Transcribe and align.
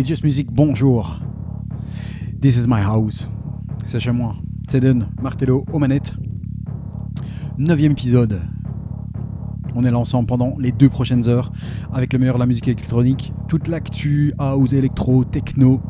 It's 0.00 0.08
Just 0.08 0.24
Music, 0.24 0.50
bonjour. 0.50 1.20
This 2.40 2.56
is 2.56 2.66
my 2.66 2.80
house. 2.80 3.28
C'est 3.84 4.00
chez 4.00 4.12
moi. 4.12 4.34
Dan 4.72 5.08
Martello 5.20 5.66
aux 5.70 5.78
manettes. 5.78 6.14
Neuvième 7.58 7.92
épisode. 7.92 8.40
On 9.74 9.84
est 9.84 9.90
là 9.90 9.98
ensemble 9.98 10.26
pendant 10.26 10.56
les 10.58 10.72
deux 10.72 10.88
prochaines 10.88 11.28
heures 11.28 11.52
avec 11.92 12.14
le 12.14 12.18
meilleur 12.18 12.36
de 12.36 12.40
la 12.40 12.46
musique 12.46 12.66
électronique, 12.66 13.34
toute 13.46 13.68
l'actu, 13.68 14.32
house, 14.38 14.72
électro, 14.72 15.22
techno. 15.24 15.82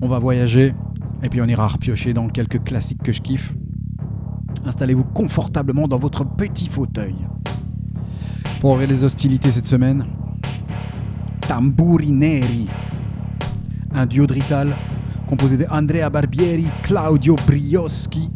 On 0.00 0.08
va 0.08 0.18
voyager 0.18 0.72
et 1.22 1.28
puis 1.28 1.42
on 1.42 1.46
ira 1.46 1.68
repiocher 1.68 2.14
dans 2.14 2.28
quelques 2.28 2.64
classiques 2.64 3.02
que 3.02 3.12
je 3.12 3.20
kiffe. 3.20 3.52
Installez-vous 4.64 5.04
confortablement 5.04 5.86
dans 5.86 5.98
votre 5.98 6.24
petit 6.24 6.68
fauteuil. 6.68 7.16
Pour 8.62 8.78
les 8.78 9.04
hostilités 9.04 9.50
cette 9.50 9.66
semaine, 9.66 10.06
Tambourineri 11.42 12.68
un 13.94 14.06
duo 14.06 14.26
de 14.26 14.32
Rital 14.32 14.74
composé 15.28 15.56
de 15.56 15.66
Andrea 15.70 16.10
Barbieri, 16.10 16.66
Claudio 16.82 17.36
Brioschi. 17.46 18.28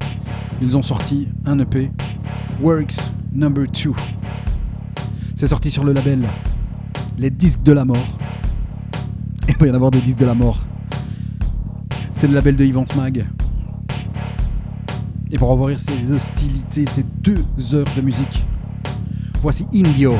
Ils 0.62 0.77
ont 0.77 0.83
sorti 0.83 1.28
un 1.45 1.59
EP, 1.59 1.91
Works 2.62 2.97
Number 3.33 3.67
2. 3.67 3.92
C'est 5.34 5.48
sorti 5.48 5.70
sur 5.70 5.84
le 5.84 5.92
label 5.92 6.20
Les 7.19 7.31
Disques 7.31 7.62
de 7.62 7.73
la 7.73 7.84
Mort. 7.84 8.19
Il 9.48 9.56
va 9.56 9.67
y 9.67 9.70
en 9.70 9.75
avoir 9.75 9.91
des 9.91 10.01
disques 10.01 10.19
de 10.19 10.27
la 10.27 10.34
mort. 10.34 10.59
C'est 12.12 12.29
le 12.29 12.34
label 12.34 12.56
de 12.56 12.64
Yvan 12.64 12.84
Mag. 12.97 13.27
Et 15.31 15.39
pour 15.39 15.53
avoir 15.53 15.77
ces 15.79 16.12
hostilités, 16.12 16.86
ces 16.86 17.05
deux 17.20 17.45
heures 17.73 17.86
de 17.97 18.01
musique, 18.01 18.45
voici 19.42 19.67
Indio. 19.75 20.14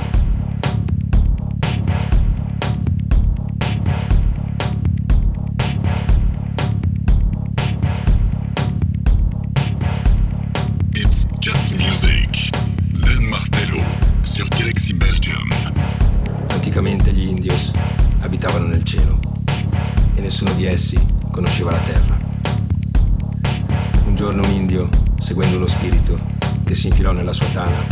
Seguendo 25.29 25.59
uno 25.59 25.67
spirito 25.67 26.19
che 26.65 26.75
si 26.75 26.87
infilò 26.87 27.13
nella 27.13 27.35
sua 27.35 27.49
tana, 27.49 27.85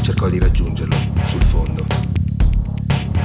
cercò 0.00 0.30
di 0.30 0.38
raggiungerlo 0.38 0.96
sul 1.26 1.42
fondo. 1.42 1.84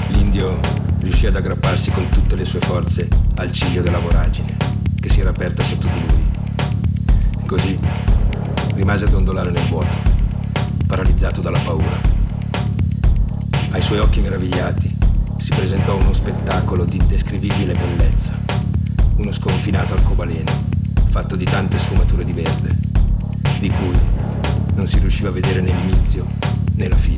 L'indio 0.10 0.60
riuscì 1.00 1.28
ad 1.28 1.38
aggrapparsi 1.38 1.90
con 1.92 2.10
tutte 2.10 2.36
le 2.36 2.44
sue 2.44 2.60
forze 2.60 3.08
al 3.36 3.54
ciglio 3.54 3.82
della 3.82 4.00
voragine 4.00 4.58
che 5.00 5.08
si 5.08 5.22
era 5.22 5.30
aperta 5.30 5.64
sotto 5.64 5.88
di 5.88 6.02
lui. 6.06 6.26
Così 7.46 7.80
rimase 8.74 9.06
a 9.06 9.10
dondolare 9.10 9.52
nel 9.52 9.68
vuoto, 9.70 9.96
paralizzato 10.86 11.40
dalla 11.40 11.60
paura. 11.60 12.02
Ai 13.70 13.82
suoi 13.82 14.00
occhi 14.00 14.20
meravigliati 14.20 14.98
si 15.38 15.52
presentò 15.52 15.96
uno 15.96 16.12
spettacolo 16.12 16.84
di 16.84 16.98
indescrivibile 16.98 17.74
bellezza, 17.74 18.34
uno 19.16 19.32
sconfinato 19.32 19.94
arcobaleno, 19.94 20.52
fatto 21.10 21.38
di 21.38 21.46
tante 21.46 21.78
sfumature 21.78 22.26
di 22.26 22.34
verde, 22.34 22.85
di 23.66 23.72
cui 23.72 24.00
non 24.76 24.86
si 24.86 25.00
riusciva 25.00 25.30
a 25.30 25.32
vedere 25.32 25.60
né 25.60 25.72
l'inizio 25.72 26.28
né 26.76 26.88
la 26.88 26.96
fine. 26.96 27.15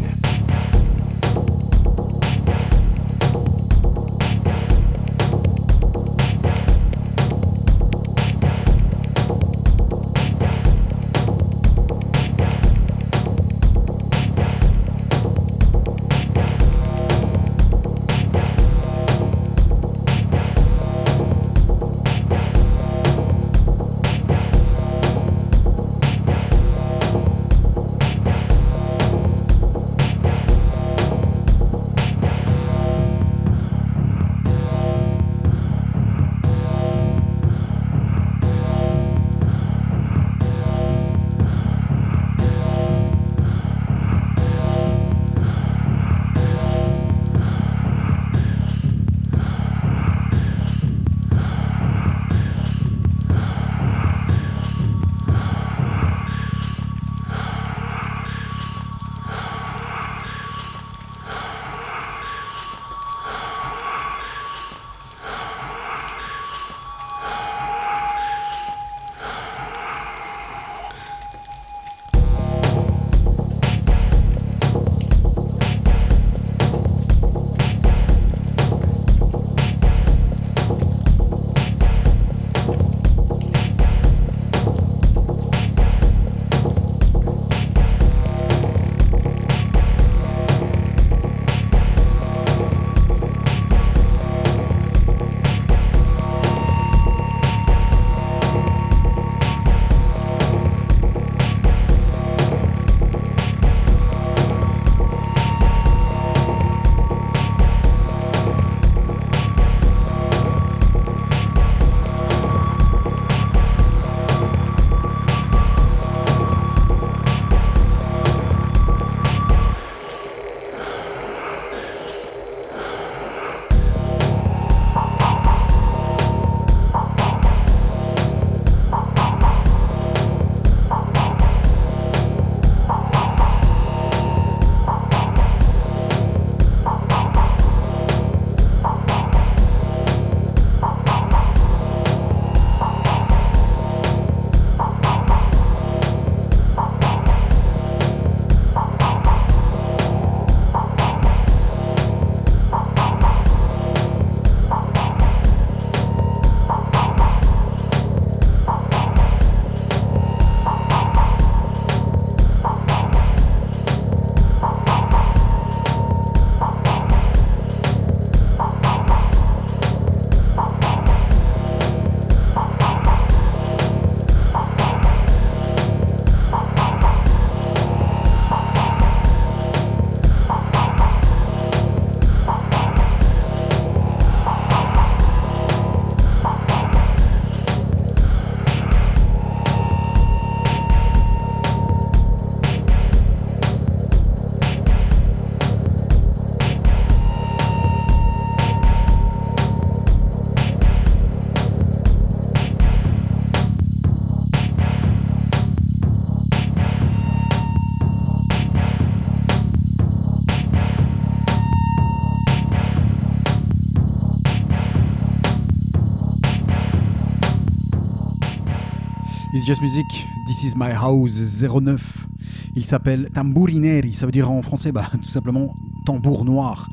It's 219.58 219.66
Just 219.66 219.82
Music, 219.82 220.06
This 220.46 220.64
is 220.64 220.76
My 220.78 220.92
House 220.92 221.64
09. 221.64 222.28
Il 222.76 222.86
s'appelle 222.86 223.32
Tambourineri, 223.34 224.14
ça 224.14 224.28
veut 224.28 224.32
dire 224.32 224.52
en 224.52 224.62
français 224.62 224.92
bah, 224.92 225.10
tout 225.12 225.32
simplement 225.32 225.76
tambour 226.06 226.46
noir. 226.46 226.88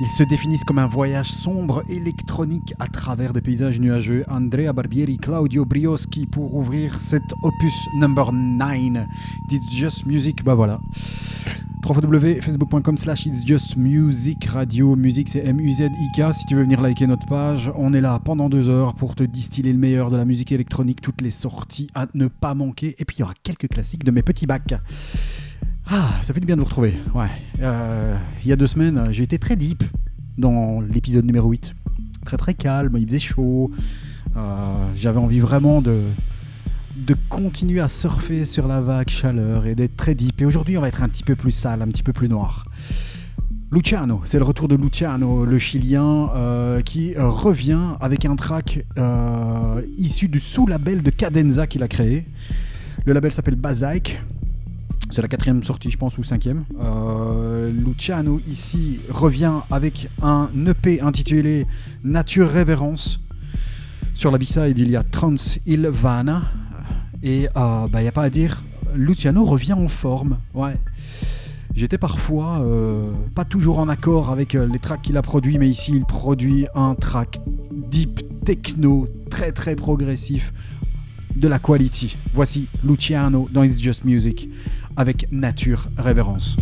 Ils 0.00 0.08
se 0.08 0.24
définissent 0.24 0.64
comme 0.64 0.80
un 0.80 0.88
voyage 0.88 1.30
sombre 1.30 1.84
électronique 1.88 2.74
à 2.80 2.88
travers 2.88 3.32
des 3.32 3.40
paysages 3.40 3.78
nuageux. 3.78 4.24
Andrea 4.28 4.72
Barbieri, 4.72 5.16
Claudio 5.16 5.64
Brioschi 5.64 6.26
pour 6.26 6.56
ouvrir 6.56 7.00
cet 7.00 7.22
opus 7.44 7.86
number 7.94 8.32
9. 8.32 9.06
It's 9.52 9.70
Just 9.70 10.04
Music, 10.04 10.42
bah 10.42 10.56
voilà 10.56 10.80
www.facebook.com 11.84 12.96
slash 12.96 13.26
it's 13.26 13.44
just 13.44 13.76
music 13.76 14.44
radio. 14.44 14.94
Musique 14.94 15.28
c'est 15.28 15.40
M-U-Z-I-K 15.40 16.32
si 16.32 16.46
tu 16.46 16.54
veux 16.54 16.62
venir 16.62 16.80
liker 16.80 17.08
notre 17.08 17.26
page 17.26 17.72
on 17.74 17.92
est 17.92 18.00
là 18.00 18.20
pendant 18.24 18.48
deux 18.48 18.68
heures 18.68 18.94
pour 18.94 19.16
te 19.16 19.24
distiller 19.24 19.72
le 19.72 19.78
meilleur 19.80 20.10
de 20.10 20.16
la 20.16 20.24
musique 20.24 20.52
électronique 20.52 21.00
toutes 21.00 21.20
les 21.20 21.32
sorties 21.32 21.88
à 21.94 22.06
ne 22.14 22.28
pas 22.28 22.54
manquer. 22.54 22.94
Et 22.98 23.04
puis 23.04 23.16
il 23.16 23.20
y 23.20 23.22
aura 23.24 23.34
quelques 23.42 23.68
classiques 23.68 24.04
de 24.04 24.12
mes 24.12 24.22
petits 24.22 24.46
bacs. 24.46 24.74
Ah 25.88 26.10
ça 26.22 26.32
fait 26.32 26.38
du 26.38 26.46
bien 26.46 26.54
de 26.54 26.60
vous 26.60 26.66
retrouver. 26.66 26.94
Ouais. 27.14 27.30
Euh, 27.60 28.16
il 28.44 28.48
y 28.48 28.52
a 28.52 28.56
deux 28.56 28.68
semaines 28.68 29.08
j'ai 29.10 29.24
été 29.24 29.38
très 29.40 29.56
deep 29.56 29.82
dans 30.38 30.80
l'épisode 30.80 31.24
numéro 31.24 31.50
8 31.50 31.74
très 32.24 32.36
très 32.36 32.54
calme 32.54 32.96
il 32.96 33.06
faisait 33.06 33.18
chaud. 33.18 33.72
Euh, 34.36 34.92
j'avais 34.94 35.18
envie 35.18 35.40
vraiment 35.40 35.82
de 35.82 35.96
de 36.96 37.16
continuer 37.28 37.80
à 37.80 37.88
surfer 37.88 38.44
sur 38.44 38.68
la 38.68 38.80
vague 38.80 39.08
chaleur 39.08 39.66
et 39.66 39.74
d'être 39.74 39.96
très 39.96 40.14
deep. 40.14 40.40
Et 40.40 40.44
aujourd'hui, 40.44 40.76
on 40.76 40.80
va 40.80 40.88
être 40.88 41.02
un 41.02 41.08
petit 41.08 41.24
peu 41.24 41.36
plus 41.36 41.50
sale, 41.50 41.82
un 41.82 41.88
petit 41.88 42.02
peu 42.02 42.12
plus 42.12 42.28
noir. 42.28 42.66
Luciano, 43.72 44.20
c'est 44.24 44.38
le 44.38 44.44
retour 44.44 44.68
de 44.68 44.76
Luciano, 44.76 45.46
le 45.46 45.58
Chilien, 45.58 46.28
euh, 46.34 46.82
qui 46.82 47.14
revient 47.16 47.96
avec 48.00 48.26
un 48.26 48.36
track 48.36 48.84
euh, 48.98 49.80
issu 49.96 50.28
du 50.28 50.40
sous-label 50.40 51.02
de 51.02 51.08
Cadenza 51.08 51.66
qu'il 51.66 51.82
a 51.82 51.88
créé. 51.88 52.26
Le 53.06 53.14
label 53.14 53.32
s'appelle 53.32 53.56
Bazaik. 53.56 54.22
C'est 55.08 55.22
la 55.22 55.28
quatrième 55.28 55.62
sortie, 55.62 55.90
je 55.90 55.96
pense, 55.96 56.18
ou 56.18 56.22
cinquième. 56.22 56.64
Euh, 56.82 57.70
Luciano, 57.70 58.40
ici, 58.46 58.98
revient 59.08 59.54
avec 59.70 60.08
un 60.22 60.50
EP 60.66 61.00
intitulé 61.00 61.66
Nature 62.04 62.50
Révérence. 62.50 63.20
Sur 64.14 64.30
la 64.30 64.36
B-side, 64.36 64.78
il 64.78 64.90
y 64.90 64.96
a 64.96 65.02
Trans 65.02 65.34
Ilvana, 65.66 66.42
et 67.22 67.42
il 67.42 67.50
euh, 67.56 67.86
n'y 67.86 67.90
bah, 67.90 67.98
a 68.06 68.12
pas 68.12 68.22
à 68.22 68.30
dire, 68.30 68.62
Luciano 68.94 69.44
revient 69.44 69.74
en 69.74 69.88
forme. 69.88 70.38
Ouais. 70.54 70.76
J'étais 71.74 71.98
parfois 71.98 72.60
euh, 72.60 73.10
pas 73.34 73.44
toujours 73.44 73.78
en 73.78 73.88
accord 73.88 74.30
avec 74.30 74.54
euh, 74.54 74.68
les 74.70 74.78
tracks 74.78 75.02
qu'il 75.02 75.16
a 75.16 75.22
produits, 75.22 75.56
mais 75.56 75.68
ici 75.68 75.92
il 75.94 76.04
produit 76.04 76.66
un 76.74 76.94
track 76.94 77.40
deep 77.70 78.44
techno, 78.44 79.08
très 79.30 79.52
très 79.52 79.74
progressif, 79.74 80.52
de 81.34 81.48
la 81.48 81.58
quality. 81.58 82.16
Voici 82.34 82.66
Luciano 82.84 83.48
dans 83.50 83.62
It's 83.62 83.80
Just 83.80 84.04
Music 84.04 84.48
avec 84.96 85.28
Nature 85.32 85.88
Révérence. 85.96 86.56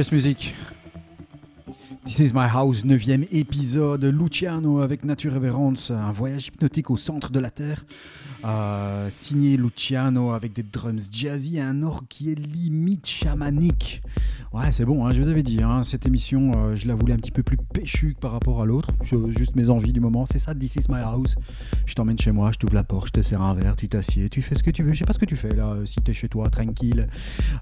Just 0.00 0.12
Music. 0.12 0.54
This 2.06 2.20
is 2.20 2.32
my 2.32 2.48
house, 2.48 2.86
neuvième 2.86 3.26
épisode. 3.32 4.02
Luciano 4.06 4.80
avec 4.80 5.04
Nature 5.04 5.34
Révérence, 5.34 5.90
un 5.90 6.10
voyage 6.10 6.46
hypnotique 6.46 6.88
au 6.88 6.96
centre 6.96 7.30
de 7.30 7.38
la 7.38 7.50
Terre. 7.50 7.84
Euh, 8.46 9.08
signé 9.10 9.58
Luciano 9.58 10.32
avec 10.32 10.54
des 10.54 10.62
drums 10.62 11.10
jazzy 11.12 11.58
et 11.58 11.60
un 11.60 11.82
orgue 11.82 12.06
qui 12.08 12.32
est 12.32 12.34
limite 12.34 13.06
chamanique. 13.06 14.00
Ouais, 14.54 14.72
c'est 14.72 14.86
bon, 14.86 15.04
hein, 15.04 15.12
je 15.12 15.20
vous 15.20 15.28
avais 15.28 15.42
dit, 15.42 15.62
hein, 15.62 15.82
cette 15.82 16.06
émission, 16.06 16.52
euh, 16.56 16.76
je 16.76 16.88
la 16.88 16.94
voulais 16.94 17.12
un 17.12 17.18
petit 17.18 17.30
peu 17.30 17.42
plus 17.42 17.58
péchue 17.58 18.14
que 18.14 18.20
par 18.20 18.32
rapport 18.32 18.62
à 18.62 18.64
l'autre. 18.64 18.88
Juste 19.02 19.54
mes 19.54 19.68
envies 19.68 19.92
du 19.92 20.00
moment. 20.00 20.24
C'est 20.24 20.38
ça, 20.38 20.54
This 20.54 20.76
is 20.76 20.86
my 20.88 21.00
house. 21.02 21.34
Je 21.90 21.96
t'emmène 21.96 22.16
chez 22.20 22.30
moi, 22.30 22.52
je 22.52 22.56
t'ouvre 22.56 22.74
la 22.74 22.84
porte, 22.84 23.08
je 23.08 23.12
te 23.14 23.20
sers 23.20 23.42
un 23.42 23.52
verre, 23.52 23.74
tu 23.74 23.88
t'assieds, 23.88 24.28
tu 24.28 24.42
fais 24.42 24.54
ce 24.54 24.62
que 24.62 24.70
tu 24.70 24.84
veux. 24.84 24.92
Je 24.92 25.00
sais 25.00 25.04
pas 25.04 25.12
ce 25.12 25.18
que 25.18 25.24
tu 25.24 25.34
fais 25.34 25.52
là, 25.52 25.70
euh, 25.70 25.84
si 25.86 25.96
t'es 25.96 26.12
chez 26.12 26.28
toi 26.28 26.48
tranquille. 26.48 27.08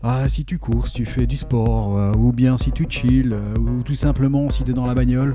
Ah, 0.02 0.28
si 0.28 0.44
tu 0.44 0.58
cours, 0.58 0.86
si 0.86 0.96
tu 0.96 1.06
fais 1.06 1.26
du 1.26 1.34
sport, 1.36 1.96
euh, 1.96 2.12
ou 2.12 2.30
bien 2.34 2.58
si 2.58 2.70
tu 2.70 2.84
chill, 2.90 3.32
euh, 3.32 3.54
ou 3.58 3.82
tout 3.82 3.94
simplement 3.94 4.50
si 4.50 4.64
t'es 4.64 4.74
dans 4.74 4.84
la 4.84 4.92
bagnole. 4.94 5.34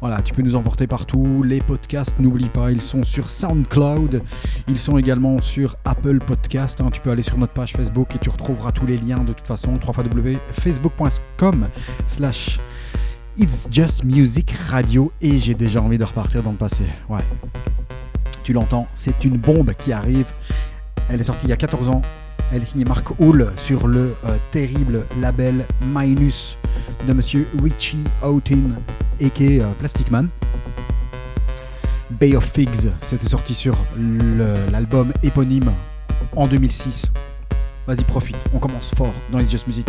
Voilà, 0.00 0.22
tu 0.22 0.32
peux 0.32 0.40
nous 0.40 0.54
emporter 0.54 0.86
partout. 0.86 1.42
Les 1.42 1.60
podcasts, 1.60 2.18
n'oublie 2.18 2.48
pas, 2.48 2.72
ils 2.72 2.80
sont 2.80 3.04
sur 3.04 3.28
SoundCloud. 3.28 4.22
Ils 4.68 4.78
sont 4.78 4.96
également 4.96 5.42
sur 5.42 5.76
Apple 5.84 6.20
Podcast. 6.20 6.80
hein. 6.80 6.88
Tu 6.90 7.02
peux 7.02 7.10
aller 7.10 7.22
sur 7.22 7.36
notre 7.36 7.52
page 7.52 7.74
Facebook 7.74 8.16
et 8.16 8.18
tu 8.18 8.30
retrouveras 8.30 8.72
tous 8.72 8.86
les 8.86 8.96
liens 8.96 9.22
de 9.22 9.34
toute 9.34 9.46
façon. 9.46 9.78
www.facebook.com 9.86 11.68
slash 12.06 12.58
It's 13.36 13.68
Just 13.70 14.02
Music 14.02 14.50
Radio. 14.70 15.12
Et 15.20 15.38
j'ai 15.38 15.52
déjà 15.52 15.82
envie 15.82 15.98
de 15.98 16.04
repartir 16.04 16.42
dans 16.42 16.52
le 16.52 16.56
passé. 16.56 16.84
Ouais. 17.10 17.20
Tu 18.48 18.54
l'entends, 18.54 18.88
c'est 18.94 19.26
une 19.26 19.36
bombe 19.36 19.74
qui 19.74 19.92
arrive. 19.92 20.32
Elle 21.10 21.20
est 21.20 21.24
sortie 21.24 21.44
il 21.44 21.50
y 21.50 21.52
a 21.52 21.56
14 21.58 21.90
ans. 21.90 22.00
Elle 22.50 22.62
est 22.62 22.64
signée 22.64 22.86
Mark 22.86 23.06
Hull 23.20 23.52
sur 23.58 23.86
le 23.86 24.16
euh, 24.24 24.38
terrible 24.52 25.04
label 25.20 25.66
Minus 25.82 26.56
de 27.06 27.12
monsieur 27.12 27.46
Richie 27.62 28.04
Houghton 28.22 28.76
a.k.a. 29.20 29.42
euh, 29.42 29.72
Plastic 29.78 30.10
Man. 30.10 30.30
Bay 32.08 32.34
of 32.36 32.50
Figs, 32.54 32.88
c'était 33.02 33.28
sorti 33.28 33.54
sur 33.54 33.76
l'album 34.72 35.12
éponyme 35.22 35.70
en 36.34 36.46
2006. 36.46 37.12
Vas-y, 37.86 38.04
profite, 38.04 38.38
on 38.54 38.58
commence 38.58 38.94
fort 38.94 39.12
dans 39.30 39.40
It's 39.40 39.50
Just 39.50 39.66
Music. 39.66 39.86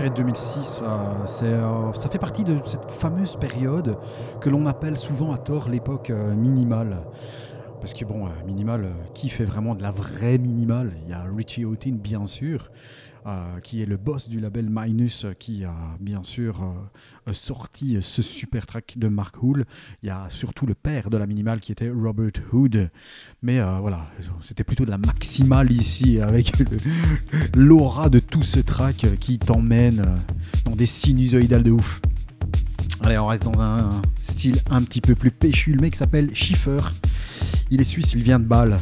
Un 0.00 0.08
de 0.08 0.10
mes 0.10 0.10
tracks 0.10 0.10
préférés 0.10 0.10
de 0.10 0.14
2006. 0.14 0.82
Euh, 0.82 1.42
euh, 1.42 1.92
ça 1.98 2.08
fait 2.08 2.18
partie 2.18 2.44
de 2.44 2.58
cette 2.64 2.90
fameuse 2.90 3.36
période 3.36 3.98
que 4.40 4.50
l'on 4.50 4.66
appelle 4.66 4.96
souvent 4.98 5.32
à 5.32 5.38
tort 5.38 5.68
l'époque 5.68 6.10
euh, 6.10 6.34
minimale. 6.34 7.02
Parce 7.80 7.94
que 7.94 8.04
bon, 8.04 8.28
minimal, 8.46 8.90
qui 9.14 9.30
fait 9.30 9.44
vraiment 9.44 9.74
de 9.74 9.82
la 9.82 9.90
vraie 9.90 10.38
minimale? 10.38 10.92
Il 11.04 11.10
y 11.10 11.14
a 11.14 11.24
Richie 11.34 11.64
Houghton, 11.64 11.98
bien 12.02 12.26
sûr, 12.26 12.70
euh, 12.70 13.09
qui 13.62 13.82
est 13.82 13.86
le 13.86 13.96
boss 13.96 14.28
du 14.28 14.40
label 14.40 14.68
Minus, 14.70 15.24
euh, 15.24 15.32
qui 15.32 15.64
a 15.64 15.74
bien 16.00 16.22
sûr 16.22 16.62
euh, 17.28 17.32
sorti 17.32 17.98
ce 18.00 18.22
super 18.22 18.66
track 18.66 18.94
de 18.96 19.08
Mark 19.08 19.36
Hull. 19.42 19.64
Il 20.02 20.06
y 20.06 20.10
a 20.10 20.28
surtout 20.30 20.66
le 20.66 20.74
père 20.74 21.10
de 21.10 21.16
la 21.16 21.26
minimale 21.26 21.60
qui 21.60 21.72
était 21.72 21.90
Robert 21.90 22.32
Hood. 22.52 22.90
Mais 23.42 23.60
voilà, 23.80 24.10
c'était 24.42 24.64
plutôt 24.64 24.84
de 24.84 24.90
la 24.90 24.98
maximale 24.98 25.72
ici, 25.72 26.20
avec 26.20 26.52
l'aura 27.56 28.08
de 28.08 28.18
tout 28.18 28.42
ce 28.42 28.60
track 28.60 29.06
qui 29.18 29.38
t'emmène 29.38 30.04
dans 30.64 30.76
des 30.76 30.86
sinusoïdales 30.86 31.62
de 31.62 31.70
ouf. 31.70 32.00
Allez, 33.02 33.18
on 33.18 33.26
reste 33.26 33.44
dans 33.44 33.60
un, 33.62 33.90
style 34.22 34.58
un 34.70 34.82
petit 34.82 35.00
peu 35.00 35.14
plus 35.14 35.30
péchu. 35.30 35.72
Le 35.72 35.80
mec 35.80 35.96
s'appelle 35.96 36.30
Schiffer. 36.34 36.80
Il 37.70 37.80
est 37.80 37.84
suisse, 37.84 38.12
il 38.14 38.22
vient 38.22 38.38
de 38.38 38.44
Bâle. 38.44 38.78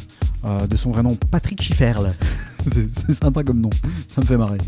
de 0.68 0.76
son 0.76 0.90
vrai 0.90 1.02
nom, 1.02 1.16
Patrick 1.30 1.62
Schifferle. 1.62 2.12
c'est 2.70 3.14
sympa 3.14 3.44
comme 3.44 3.60
nom, 3.60 3.70
ça 4.08 4.20
me 4.20 4.26
fait 4.26 4.36
marrer. 4.36 4.58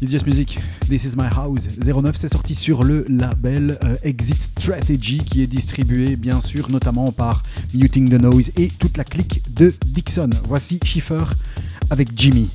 It's 0.00 0.12
Just 0.12 0.26
Music, 0.26 0.60
This 0.88 1.04
Is 1.04 1.16
My 1.16 1.26
House 1.26 1.66
09, 1.84 2.16
c'est 2.16 2.28
sorti 2.28 2.54
sur 2.54 2.84
le 2.84 3.04
label 3.08 3.76
euh, 3.82 3.96
Exit 4.04 4.40
Strategy 4.40 5.18
qui 5.18 5.42
est 5.42 5.48
distribué 5.48 6.14
bien 6.14 6.40
sûr 6.40 6.70
notamment 6.70 7.10
par 7.10 7.42
Muting 7.74 8.08
the 8.08 8.22
Noise 8.22 8.52
et 8.56 8.68
toute 8.68 8.96
la 8.96 9.02
clique 9.02 9.42
de 9.52 9.74
Dixon. 9.86 10.30
Voici 10.46 10.78
Schiffer 10.84 11.24
avec 11.90 12.10
Jimmy. 12.14 12.48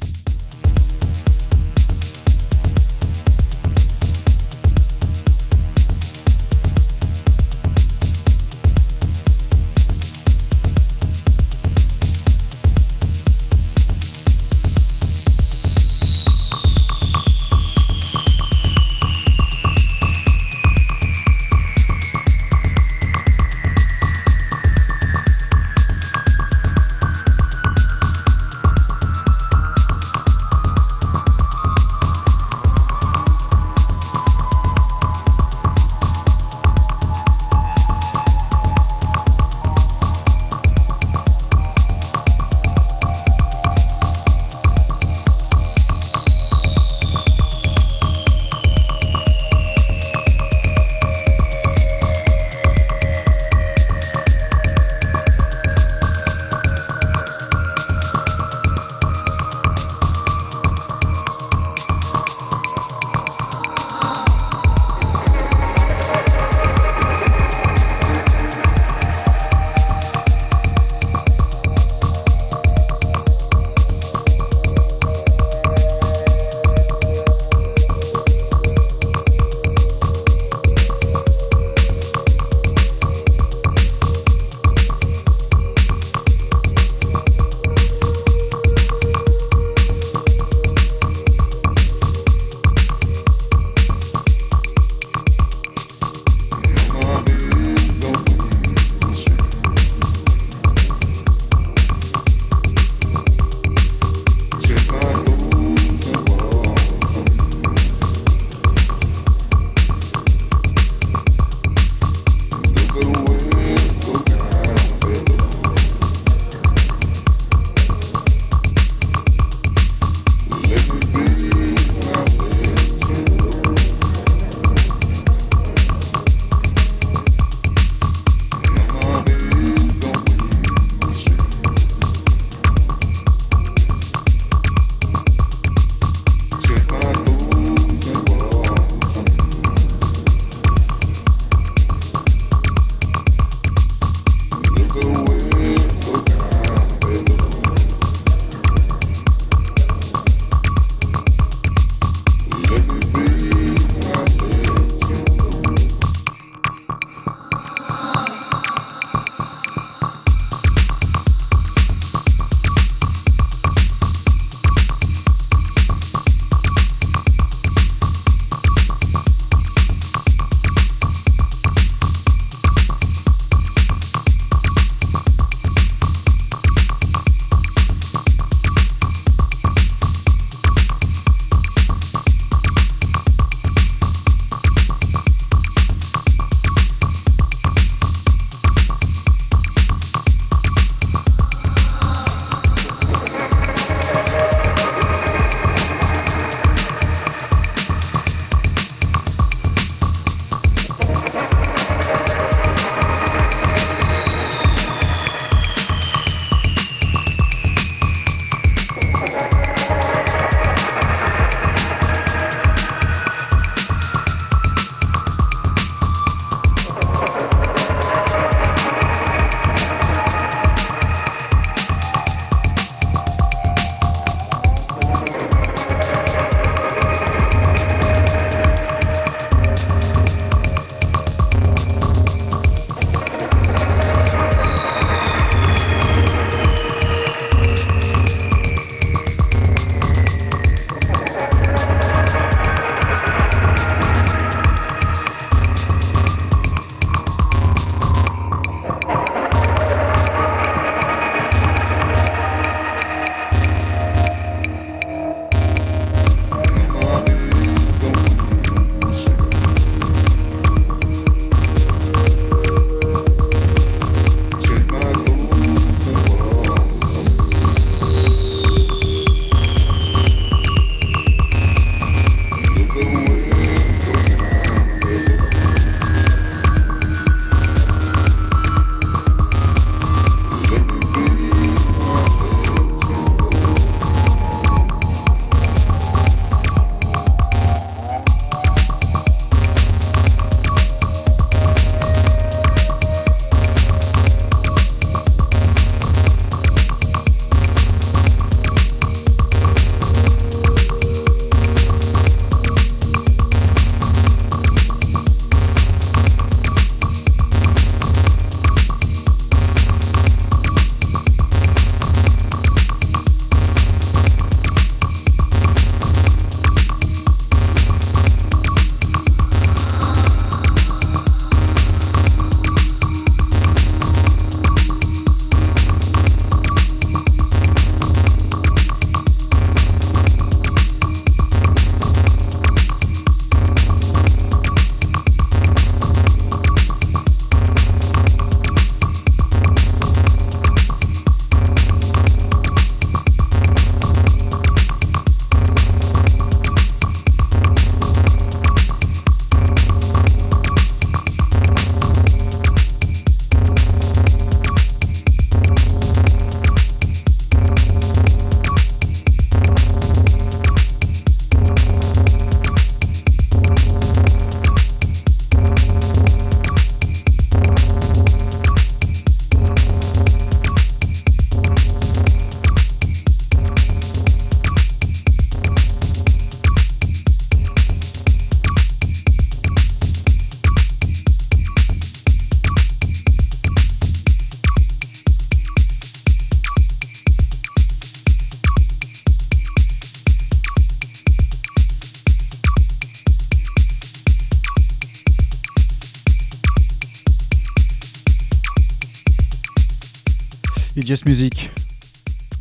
Just 401.06 401.26
Music. 401.26 401.70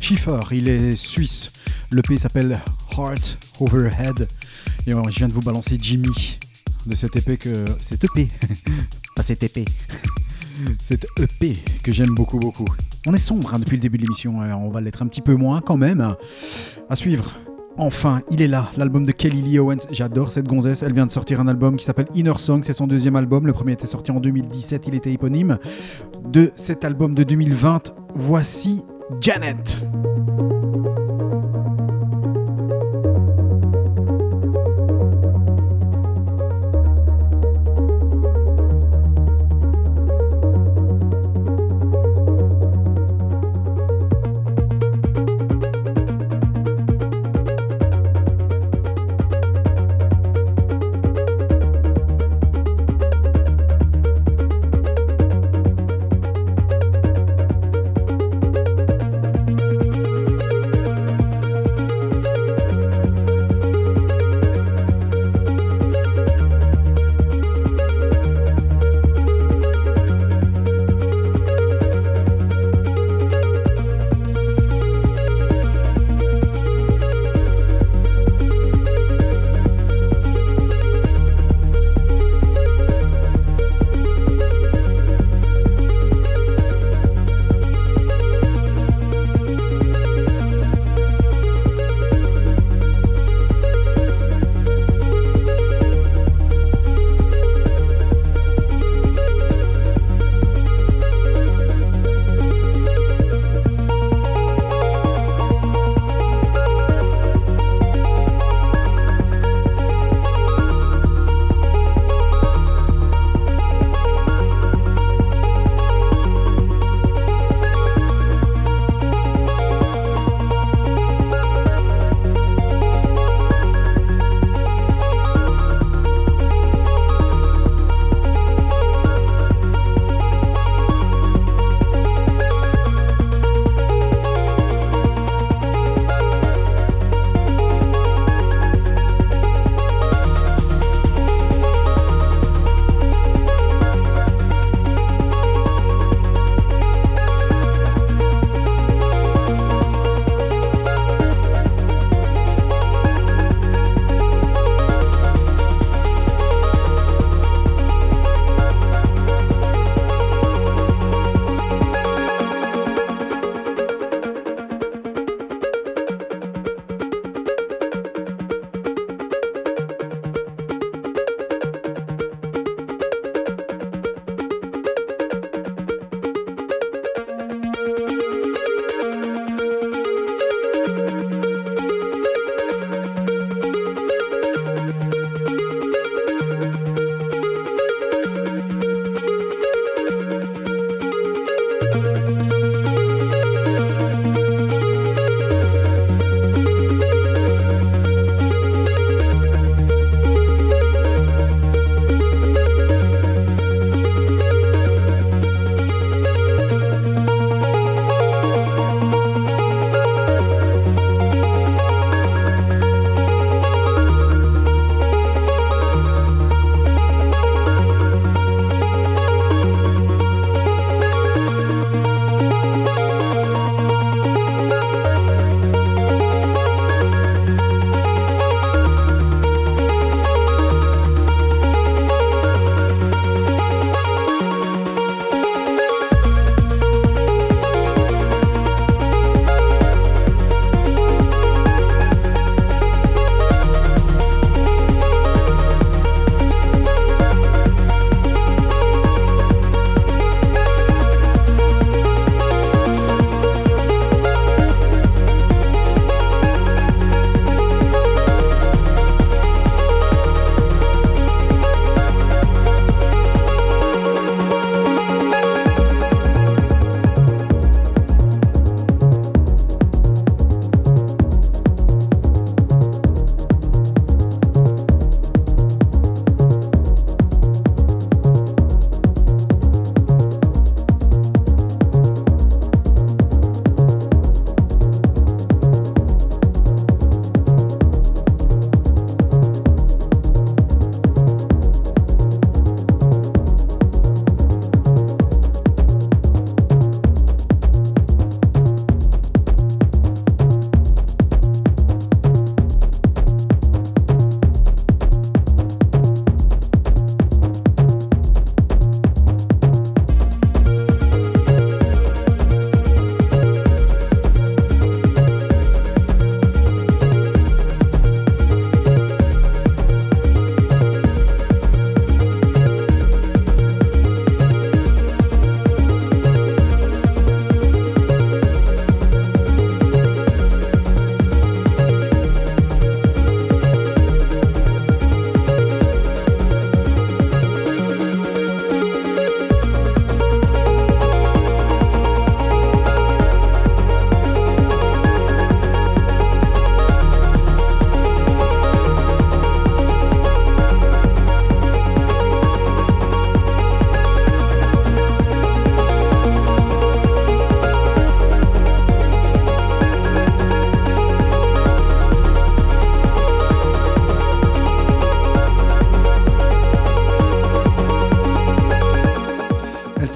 Schiffer, 0.01 0.39
il 0.51 0.67
est 0.67 0.95
suisse. 0.95 1.51
Le 1.91 1.97
L'EP 1.97 2.17
s'appelle 2.17 2.59
Heart 2.91 3.37
Overhead. 3.59 4.27
Et 4.85 4.91
je 4.91 5.17
viens 5.17 5.27
de 5.27 5.33
vous 5.33 5.41
balancer 5.41 5.77
Jimmy 5.79 6.39
de 6.85 6.95
cette 6.95 7.15
EP 7.15 7.37
que. 7.37 7.65
Cette 7.79 8.03
EP. 8.03 8.27
Pas 9.15 9.23
cette 9.23 9.43
EP. 9.43 9.63
cette 10.81 11.05
EP 11.19 11.57
que 11.83 11.91
j'aime 11.91 12.13
beaucoup, 12.15 12.39
beaucoup. 12.39 12.67
On 13.07 13.13
est 13.13 13.19
sombre 13.19 13.53
hein, 13.53 13.59
depuis 13.59 13.77
le 13.77 13.81
début 13.81 13.97
de 13.97 14.03
l'émission. 14.03 14.39
On 14.39 14.69
va 14.69 14.81
l'être 14.81 15.01
un 15.01 15.07
petit 15.07 15.21
peu 15.21 15.35
moins 15.35 15.61
quand 15.61 15.77
même. 15.77 16.15
À 16.89 16.95
suivre. 16.95 17.31
Enfin, 17.77 18.21
il 18.29 18.41
est 18.41 18.47
là, 18.47 18.71
l'album 18.77 19.05
de 19.05 19.11
Kelly 19.11 19.41
Lee 19.41 19.59
Owens. 19.59 19.87
J'adore 19.89 20.31
cette 20.31 20.47
gonzesse. 20.47 20.83
Elle 20.83 20.93
vient 20.93 21.07
de 21.07 21.11
sortir 21.11 21.39
un 21.39 21.47
album 21.47 21.75
qui 21.75 21.85
s'appelle 21.85 22.07
Inner 22.13 22.37
Song. 22.37 22.61
C'est 22.63 22.73
son 22.73 22.87
deuxième 22.87 23.15
album. 23.15 23.47
Le 23.47 23.53
premier 23.53 23.73
était 23.73 23.87
sorti 23.87 24.11
en 24.11 24.19
2017. 24.19 24.87
Il 24.87 24.95
était 24.95 25.11
éponyme. 25.11 25.57
De 26.23 26.51
cet 26.55 26.85
album 26.85 27.15
de 27.15 27.23
2020, 27.23 27.93
voici 28.15 28.83
Janet. 29.21 29.79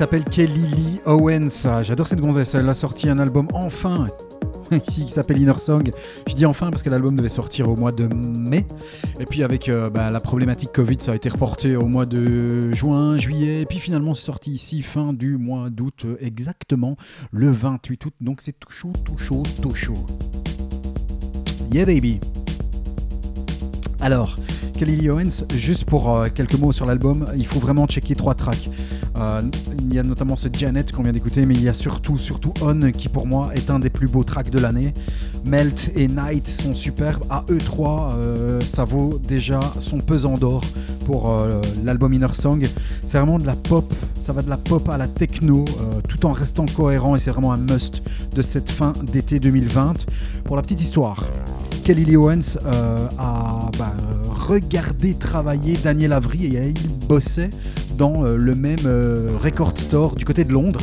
S'appelle 0.07 0.23
Kelly 0.23 0.65
Lee 0.67 1.01
Owens. 1.05 1.65
Ah, 1.65 1.83
J'adore 1.83 2.07
cette 2.07 2.21
gonzesse. 2.21 2.55
Elle 2.55 2.69
a 2.69 2.73
sorti 2.73 3.09
un 3.09 3.19
album 3.19 3.49
enfin 3.53 4.07
ici 4.71 5.03
qui 5.03 5.11
s'appelle 5.11 5.37
Inner 5.37 5.57
Song. 5.57 5.91
Je 6.25 6.33
dis 6.33 6.45
enfin 6.45 6.69
parce 6.69 6.81
que 6.81 6.89
l'album 6.89 7.17
devait 7.17 7.27
sortir 7.27 7.67
au 7.67 7.75
mois 7.75 7.91
de 7.91 8.07
mai. 8.15 8.65
Et 9.19 9.25
puis 9.25 9.43
avec 9.43 9.67
euh, 9.67 9.89
bah, 9.89 10.09
la 10.09 10.21
problématique 10.21 10.71
Covid, 10.71 10.95
ça 11.01 11.11
a 11.11 11.15
été 11.15 11.27
reporté 11.27 11.75
au 11.75 11.87
mois 11.87 12.05
de 12.05 12.71
juin, 12.71 13.17
juillet. 13.17 13.63
Et 13.63 13.65
puis 13.65 13.79
finalement, 13.79 14.13
c'est 14.13 14.23
sorti 14.23 14.53
ici 14.53 14.81
fin 14.81 15.11
du 15.11 15.35
mois 15.35 15.69
d'août, 15.69 16.05
exactement 16.21 16.95
le 17.31 17.51
28 17.51 18.05
août. 18.05 18.13
Donc 18.21 18.39
c'est 18.39 18.57
tout 18.57 18.71
chaud, 18.71 18.93
tout 19.03 19.17
chaud, 19.17 19.43
tout 19.61 19.75
chaud. 19.75 20.05
Yeah 21.73 21.85
baby. 21.85 22.21
Alors, 23.99 24.37
Kelly 24.79 24.95
Lee 24.95 25.09
Owens, 25.09 25.43
juste 25.53 25.83
pour 25.83 26.15
euh, 26.15 26.27
quelques 26.33 26.57
mots 26.57 26.71
sur 26.71 26.85
l'album, 26.85 27.25
il 27.35 27.45
faut 27.45 27.59
vraiment 27.59 27.87
checker 27.87 28.15
trois 28.15 28.35
tracks. 28.35 28.69
Euh, 29.19 29.41
il 29.89 29.95
y 29.95 29.99
a 29.99 30.03
notamment 30.03 30.35
ce 30.35 30.49
Janet 30.51 30.91
qu'on 30.91 31.03
vient 31.03 31.13
d'écouter, 31.13 31.45
mais 31.45 31.53
il 31.53 31.63
y 31.63 31.69
a 31.69 31.73
surtout, 31.73 32.17
surtout 32.17 32.53
On 32.61 32.79
qui 32.91 33.09
pour 33.09 33.25
moi 33.25 33.51
est 33.55 33.69
un 33.69 33.79
des 33.79 33.89
plus 33.89 34.07
beaux 34.07 34.23
tracks 34.23 34.49
de 34.49 34.59
l'année. 34.59 34.93
Melt 35.45 35.91
et 35.95 36.07
Night 36.07 36.47
sont 36.47 36.73
superbes. 36.73 37.23
À 37.29 37.45
eux 37.49 37.57
trois, 37.57 38.13
euh, 38.17 38.59
ça 38.61 38.83
vaut 38.83 39.19
déjà 39.27 39.59
son 39.79 39.99
pesant 39.99 40.35
d'or 40.35 40.61
pour 41.05 41.31
euh, 41.31 41.61
l'album 41.83 42.13
Inner 42.13 42.33
Song. 42.33 42.67
C'est 43.05 43.17
vraiment 43.17 43.37
de 43.37 43.45
la 43.45 43.55
pop, 43.55 43.93
ça 44.19 44.33
va 44.33 44.41
de 44.41 44.49
la 44.49 44.57
pop 44.57 44.87
à 44.89 44.97
la 44.97 45.07
techno, 45.07 45.63
euh, 45.63 46.01
tout 46.07 46.25
en 46.25 46.33
restant 46.33 46.65
cohérent 46.65 47.15
et 47.15 47.19
c'est 47.19 47.31
vraiment 47.31 47.53
un 47.53 47.57
must 47.57 48.03
de 48.35 48.41
cette 48.41 48.69
fin 48.69 48.93
d'été 49.03 49.39
2020. 49.39 50.05
Pour 50.43 50.57
la 50.57 50.61
petite 50.61 50.81
histoire, 50.81 51.23
Kelly 51.83 52.03
Lee 52.03 52.17
Owens 52.17 52.57
a 53.17 53.71
bah, 53.77 53.95
regardé 54.29 55.13
travailler 55.13 55.77
Daniel 55.81 56.11
Avery 56.11 56.57
et 56.57 56.69
il 56.69 57.07
bossait 57.07 57.49
dans 57.97 58.23
euh, 58.23 58.37
le 58.37 58.55
même 58.55 58.77
euh, 58.85 59.29
record 59.41 59.73
store 59.75 60.15
du 60.15 60.23
côté 60.23 60.43
de 60.43 60.53
Londres. 60.53 60.81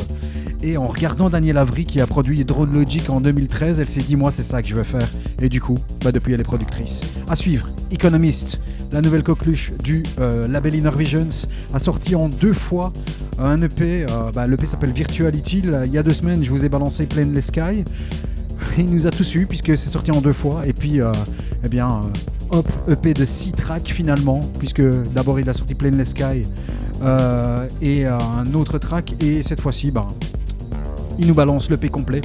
Et 0.63 0.77
en 0.77 0.85
regardant 0.85 1.29
Daniel 1.29 1.59
Avery 1.59 1.85
qui 1.85 2.01
a 2.01 2.07
produit 2.07 2.43
Drone 2.45 2.73
Logic 2.73 3.09
en 3.11 3.21
2013, 3.21 3.81
elle 3.81 3.89
s'est 3.89 4.01
dit 4.01 4.17
moi 4.17 4.33
c'est 4.33 4.43
ça 4.43 4.63
que 4.63 4.69
je 4.69 4.75
veux 4.75 4.83
faire. 4.83 5.09
Et 5.41 5.49
du 5.49 5.61
coup, 5.61 5.79
bah, 6.03 6.11
depuis 6.11 6.33
elle 6.33 6.41
est 6.41 6.45
productrice. 6.45 7.03
À 7.29 7.37
suivre, 7.37 7.69
Economist, 7.91 8.61
la 8.91 9.03
nouvelle 9.03 9.23
coqueluche 9.23 9.73
du 9.83 10.03
euh, 10.21 10.49
label 10.49 10.75
Inner 10.75 10.91
Visions, 10.97 11.29
a 11.73 11.79
sorti 11.79 12.15
en 12.17 12.29
deux 12.29 12.55
fois 12.55 12.93
un 13.39 13.61
EP. 13.63 14.07
bah, 14.35 14.47
L'EP 14.47 14.67
s'appelle 14.67 14.93
Virtuality. 14.93 15.65
Il 15.85 15.93
y 15.93 15.99
a 15.99 16.03
deux 16.03 16.13
semaines, 16.13 16.43
je 16.43 16.51
vous 16.51 16.65
ai 16.65 16.69
balancé 16.69 17.07
Plain 17.07 17.29
Sky. 17.41 17.85
Il 18.79 18.91
nous 18.91 19.07
a 19.07 19.11
tous 19.11 19.35
eu 19.35 19.47
puisque 19.47 19.77
c'est 19.77 19.91
sorti 19.91 20.13
en 20.13 20.21
deux 20.21 20.33
fois. 20.33 20.67
Et 20.67 20.73
puis, 20.73 21.01
eh 21.65 21.69
bien, 21.69 22.01
hop, 22.51 22.69
EP 22.89 23.13
de 23.13 23.25
6 23.25 23.53
tracks 23.53 23.89
finalement, 23.89 24.41
puisque 24.59 24.83
d'abord 25.13 25.41
il 25.41 25.51
a 25.51 25.53
sorti 25.53 25.75
Plain 25.75 26.03
Sky 26.05 26.45
et 27.81 28.07
euh, 28.07 28.19
un 28.19 28.55
autre 28.55 28.79
track. 28.79 29.15
Et 29.23 29.43
cette 29.43 29.61
fois-ci, 29.61 29.91
bah, 29.91 30.07
il 31.19 31.27
nous 31.27 31.35
balance 31.35 31.71
l'EP 31.71 31.89
complet 31.89 32.21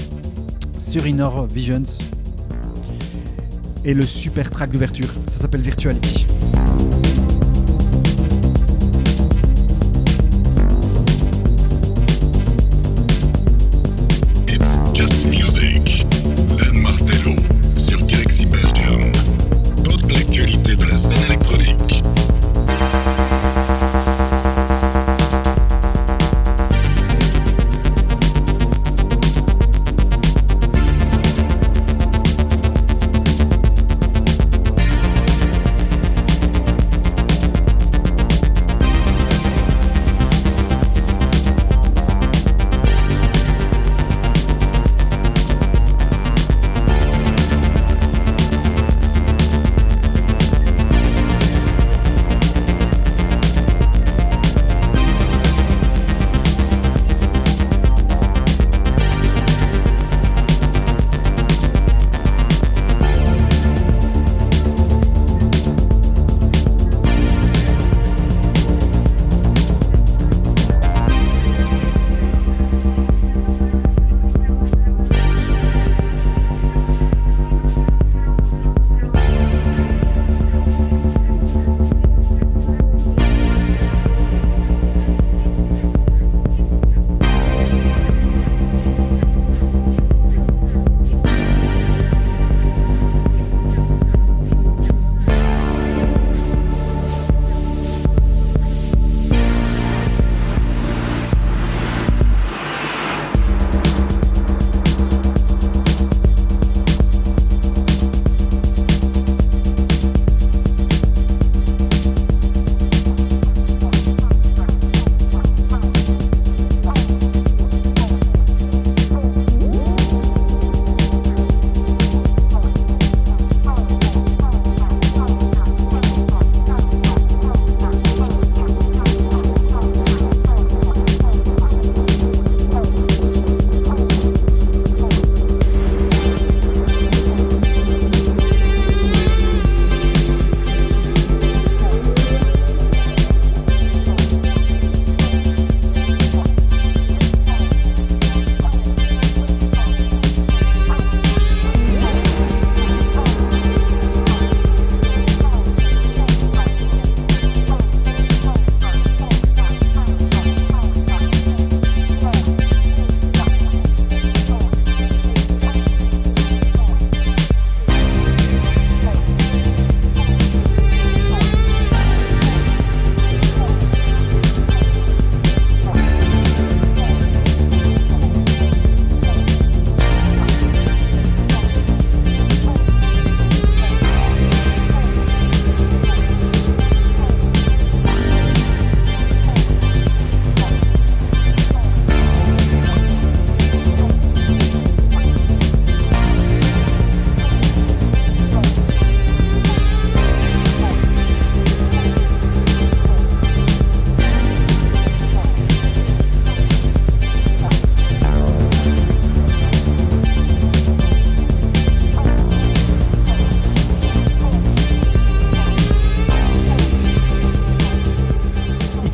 sur 0.77 1.05
Inner 1.05 1.29
Visions. 1.53 1.83
Et 3.85 3.93
le 3.93 4.05
super 4.05 4.49
track 4.49 4.71
d'ouverture, 4.71 5.09
ça 5.27 5.39
s'appelle 5.39 5.61
Virtuality. 5.61 6.28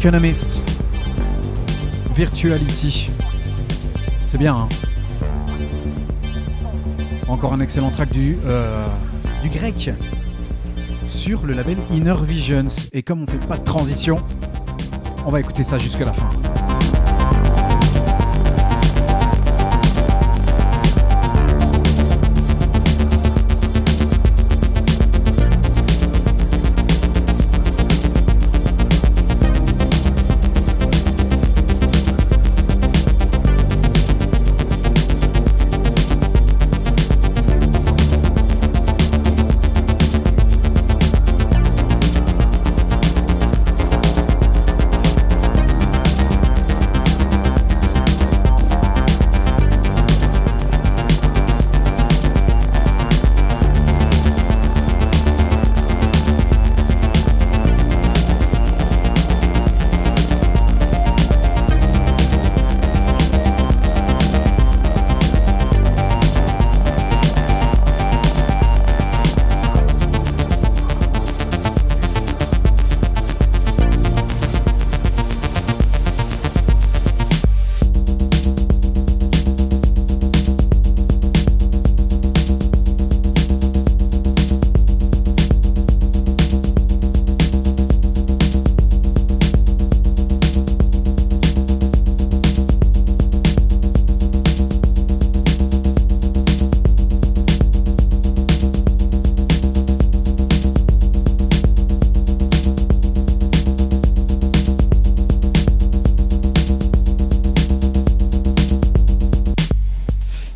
Economist. 0.06 0.62
Virtuality. 2.16 3.10
C'est 4.28 4.38
bien, 4.38 4.56
hein 4.56 4.70
Encore 7.28 7.54
un 7.54 7.60
excellent 7.60 7.90
track 7.90 8.12
du, 8.12 8.38
euh, 8.46 8.86
du 9.42 9.50
grec 9.50 9.90
sur 11.08 11.44
le 11.48 11.54
label 11.54 11.78
Inner 11.92 12.14
Visions. 12.24 12.68
Et 12.94 13.02
comme 13.02 13.24
on 13.24 13.26
fait 13.26 13.44
pas 13.48 13.58
de 13.58 13.64
transition, 13.64 14.18
on 15.26 15.32
va 15.32 15.40
écouter 15.40 15.64
ça 15.64 15.80
jusqu'à 15.80 16.06
la 16.06 16.14
fin. 16.14 16.30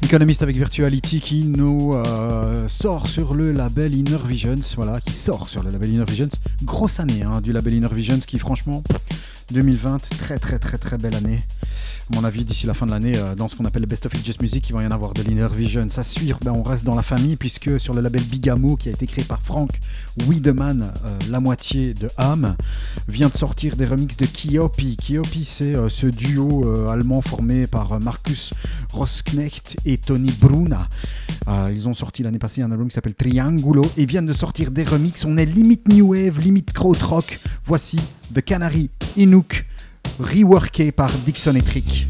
Economist 0.09 0.41
avec 0.41 0.55
Virtuality 0.55 1.21
qui 1.21 1.45
nous 1.45 1.93
euh, 1.93 2.67
sort 2.67 3.05
sur 3.05 3.35
le 3.35 3.51
label 3.51 3.95
Inner 3.95 4.17
Visions. 4.25 4.55
Voilà, 4.75 4.99
qui 4.99 5.13
sort 5.13 5.47
sur 5.47 5.61
le 5.61 5.69
label 5.69 5.93
Inner 5.93 6.05
Visions. 6.05 6.29
Grosse 6.63 6.99
année 6.99 7.21
hein, 7.21 7.41
du 7.41 7.53
label 7.53 7.75
Inner 7.75 7.93
Visions 7.93 8.17
qui, 8.17 8.39
franchement, 8.39 8.81
2020, 9.51 9.99
très 10.17 10.39
très 10.39 10.57
très 10.57 10.79
très 10.79 10.97
belle 10.97 11.13
année 11.13 11.37
à 12.11 12.15
mon 12.15 12.23
avis, 12.23 12.43
d'ici 12.43 12.65
la 12.65 12.73
fin 12.73 12.87
de 12.87 12.91
l'année, 12.91 13.15
euh, 13.15 13.35
dans 13.35 13.47
ce 13.47 13.55
qu'on 13.55 13.65
appelle 13.65 13.83
le 13.83 13.87
Best 13.87 14.07
of 14.07 14.13
Just 14.23 14.41
Music, 14.41 14.67
il 14.67 14.75
va 14.75 14.81
y 14.81 14.85
en 14.87 14.91
avoir 14.91 15.13
de 15.13 15.21
l'Inner 15.21 15.47
Vision. 15.53 15.87
Ça 15.91 16.01
suit, 16.01 16.33
ben, 16.43 16.53
on 16.55 16.63
reste 16.63 16.83
dans 16.83 16.95
la 16.95 17.03
famille, 17.03 17.35
puisque 17.35 17.79
sur 17.79 17.93
le 17.93 18.01
label 18.01 18.23
Bigamo, 18.23 18.77
qui 18.77 18.89
a 18.89 18.91
été 18.91 19.05
créé 19.05 19.23
par 19.23 19.41
Frank 19.43 19.79
Wiedemann, 20.27 20.91
euh, 21.05 21.09
la 21.29 21.39
moitié 21.39 21.93
de 21.93 22.09
Ham, 22.17 22.55
vient 23.07 23.29
de 23.29 23.37
sortir 23.37 23.75
des 23.75 23.85
remixes 23.85 24.17
de 24.17 24.25
Kiopi. 24.25 24.97
Kiopi, 24.97 25.45
c'est 25.45 25.75
ce 25.87 26.07
duo 26.07 26.89
allemand 26.89 27.21
formé 27.21 27.67
par 27.67 27.99
Markus 27.99 28.53
Rosknecht 28.99 29.77
et 29.85 29.97
Tony 29.97 30.29
Bruna. 30.41 30.89
ils 31.71 31.87
ont 31.87 31.93
sorti 31.93 32.21
l'année 32.21 32.37
passée 32.37 32.61
un 32.61 32.69
album 32.69 32.89
qui 32.89 32.95
s'appelle 32.95 33.15
Triangulo 33.15 33.89
et 33.95 34.05
viennent 34.05 34.25
de 34.25 34.33
sortir 34.33 34.71
des 34.71 34.83
remixes. 34.83 35.23
On 35.23 35.37
est 35.37 35.45
limite 35.45 35.87
New 35.87 36.13
Wave, 36.13 36.37
limite 36.41 36.73
Krautrock. 36.73 37.39
Voici 37.63 37.97
The 38.35 38.41
Canary 38.41 38.89
Inuk 39.15 39.65
reworké 40.19 40.91
par 40.91 41.09
Dixon 41.19 41.55
et 41.55 41.61
Trick. 41.61 42.08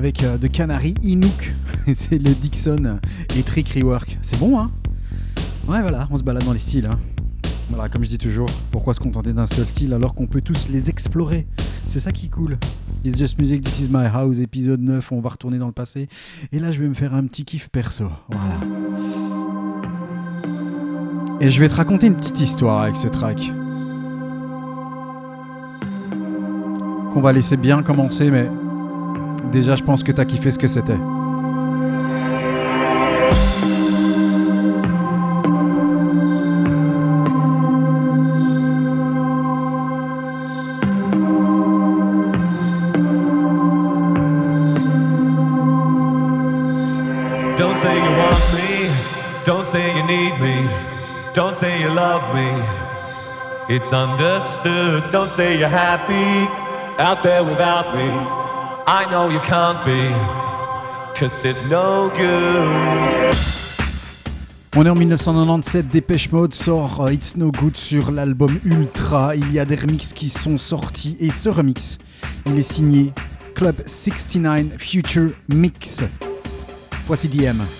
Avec 0.00 0.24
euh, 0.24 0.38
de 0.38 0.46
Canary 0.46 0.94
Inuk. 1.02 1.54
C'est 1.94 2.16
le 2.16 2.32
Dixon 2.32 2.98
et 3.36 3.42
Trick 3.42 3.68
Rework. 3.74 4.18
C'est 4.22 4.38
bon, 4.38 4.58
hein? 4.58 4.70
Ouais, 5.68 5.82
voilà, 5.82 6.08
on 6.10 6.16
se 6.16 6.22
balade 6.22 6.42
dans 6.42 6.54
les 6.54 6.58
styles. 6.58 6.86
Hein. 6.86 6.98
Voilà, 7.68 7.90
comme 7.90 8.02
je 8.02 8.08
dis 8.08 8.16
toujours, 8.16 8.48
pourquoi 8.70 8.94
se 8.94 9.00
contenter 9.00 9.34
d'un 9.34 9.44
seul 9.44 9.68
style 9.68 9.92
alors 9.92 10.14
qu'on 10.14 10.26
peut 10.26 10.40
tous 10.40 10.68
les 10.70 10.88
explorer? 10.88 11.46
C'est 11.86 12.00
ça 12.00 12.12
qui 12.12 12.26
est 12.26 12.28
cool. 12.30 12.56
It's 13.04 13.18
Just 13.18 13.38
Music, 13.38 13.60
This 13.60 13.80
Is 13.80 13.88
My 13.90 14.06
House, 14.06 14.40
épisode 14.40 14.80
9, 14.80 15.12
on 15.12 15.20
va 15.20 15.28
retourner 15.28 15.58
dans 15.58 15.66
le 15.66 15.72
passé. 15.72 16.08
Et 16.50 16.58
là, 16.60 16.72
je 16.72 16.80
vais 16.80 16.88
me 16.88 16.94
faire 16.94 17.12
un 17.14 17.26
petit 17.26 17.44
kiff 17.44 17.68
perso. 17.68 18.06
Voilà. 18.30 18.54
Et 21.42 21.50
je 21.50 21.60
vais 21.60 21.68
te 21.68 21.74
raconter 21.74 22.06
une 22.06 22.16
petite 22.16 22.40
histoire 22.40 22.80
avec 22.80 22.96
ce 22.96 23.06
track. 23.06 23.52
Qu'on 27.12 27.20
va 27.20 27.34
laisser 27.34 27.58
bien 27.58 27.82
commencer, 27.82 28.30
mais 28.30 28.48
déjà, 29.50 29.76
je 29.76 29.82
pense 29.82 30.02
que 30.02 30.12
t'as 30.12 30.24
kiffé 30.24 30.50
ce 30.50 30.58
que 30.58 30.66
c'était. 30.66 30.96
Don't 47.58 47.76
say 47.76 47.96
you 47.96 48.10
want 48.16 48.38
me, 48.54 48.90
don't 49.44 49.66
say 49.66 49.96
you 49.96 50.02
need 50.04 50.38
me, 50.40 50.68
don't 51.34 51.56
say 51.56 51.80
you 51.80 51.88
love 51.88 52.22
me. 52.34 52.48
It's 53.68 53.92
understood, 53.92 55.04
don't 55.12 55.30
say 55.30 55.58
you're 55.58 55.68
happy 55.68 56.48
out 56.98 57.22
there 57.22 57.44
without 57.44 57.94
me. 57.94 58.39
I 58.92 59.04
know 59.08 59.30
you 59.30 59.38
can't 59.42 59.78
be, 59.84 60.10
cause 61.14 61.44
it's 61.44 61.64
no 61.64 62.10
good. 62.10 63.36
On 64.76 64.84
est 64.84 64.90
en 64.90 64.96
1997, 64.96 65.86
Dépêche 65.86 66.32
Mode 66.32 66.52
sort 66.52 67.02
euh, 67.02 67.12
It's 67.12 67.36
No 67.36 67.52
Good 67.52 67.76
sur 67.76 68.10
l'album 68.10 68.58
Ultra. 68.64 69.36
Il 69.36 69.52
y 69.52 69.60
a 69.60 69.64
des 69.64 69.76
remixes 69.76 70.12
qui 70.12 70.28
sont 70.28 70.58
sortis 70.58 71.16
et 71.20 71.30
ce 71.30 71.48
remix, 71.48 71.98
il 72.46 72.58
est 72.58 72.62
signé 72.62 73.12
Club 73.54 73.76
69 73.86 74.76
Future 74.76 75.30
Mix. 75.54 76.02
Voici 77.06 77.28
DM. 77.28 77.79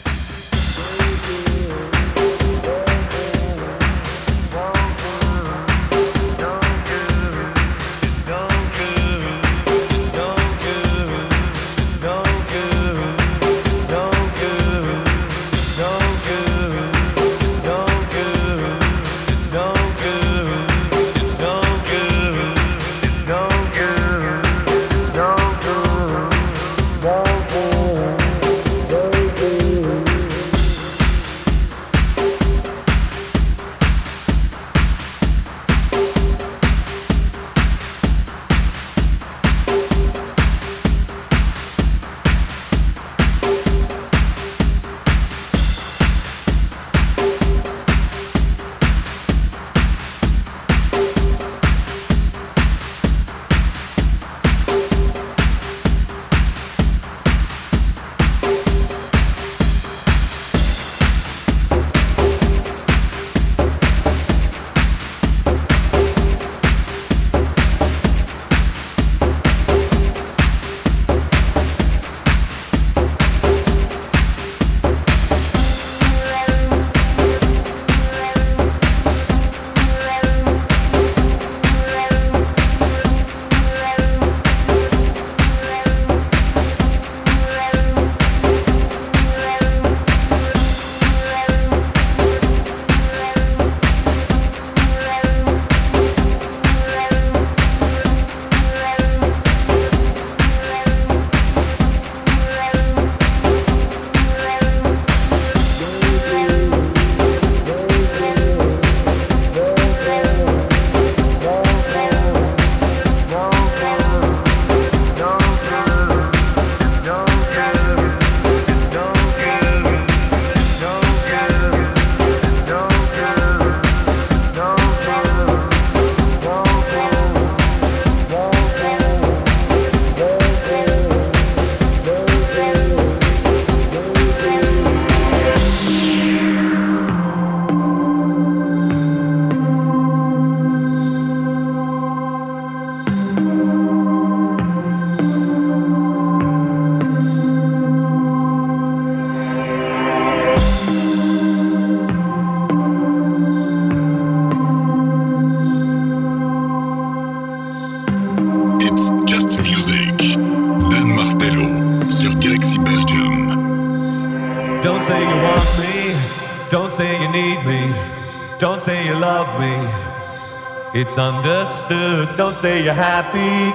It's 171.00 171.16
understood, 171.16 172.36
don't 172.36 172.54
say 172.54 172.84
you're 172.84 172.92
happy 172.92 173.72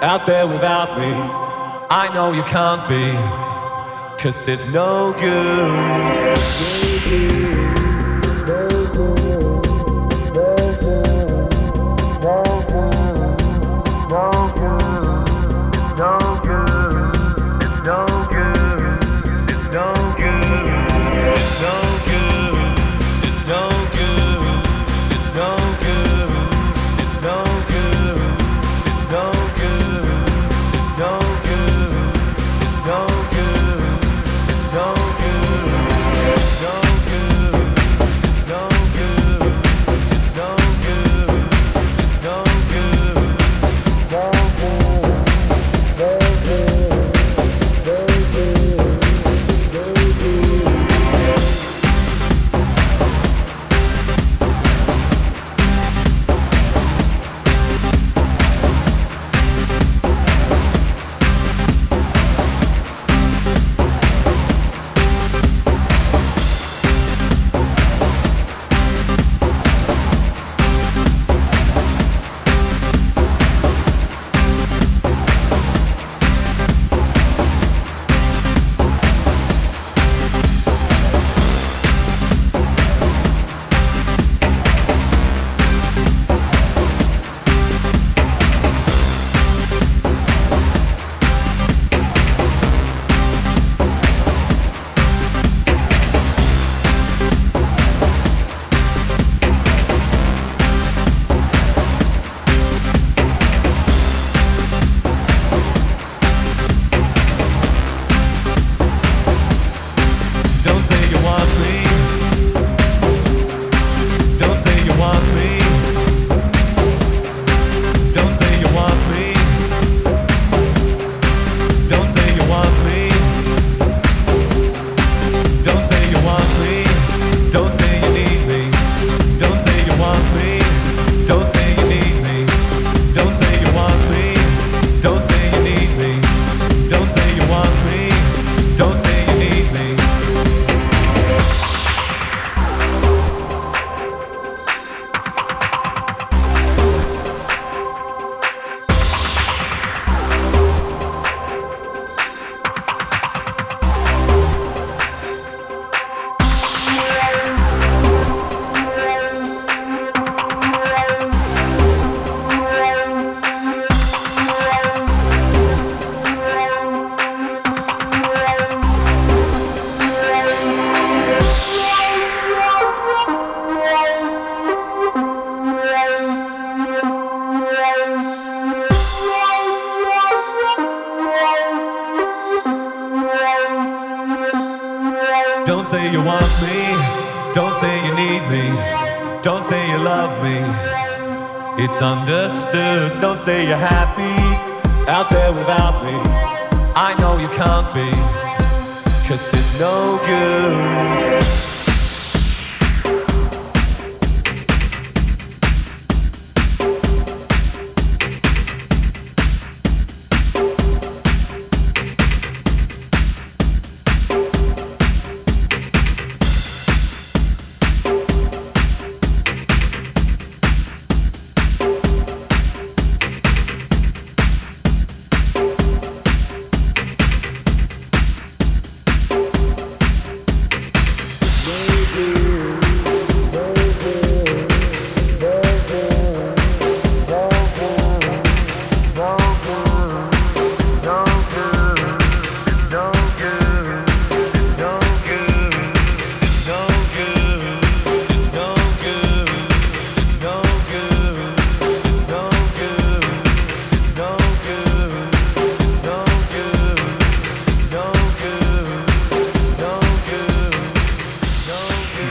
out 0.00 0.26
there 0.26 0.46
without 0.46 0.96
me. 0.96 1.10
I 1.90 2.08
know 2.14 2.30
you 2.30 2.44
can't 2.44 2.88
be, 2.88 3.10
cause 4.22 4.46
it's 4.46 4.68
no 4.68 5.12
good. 5.14 6.17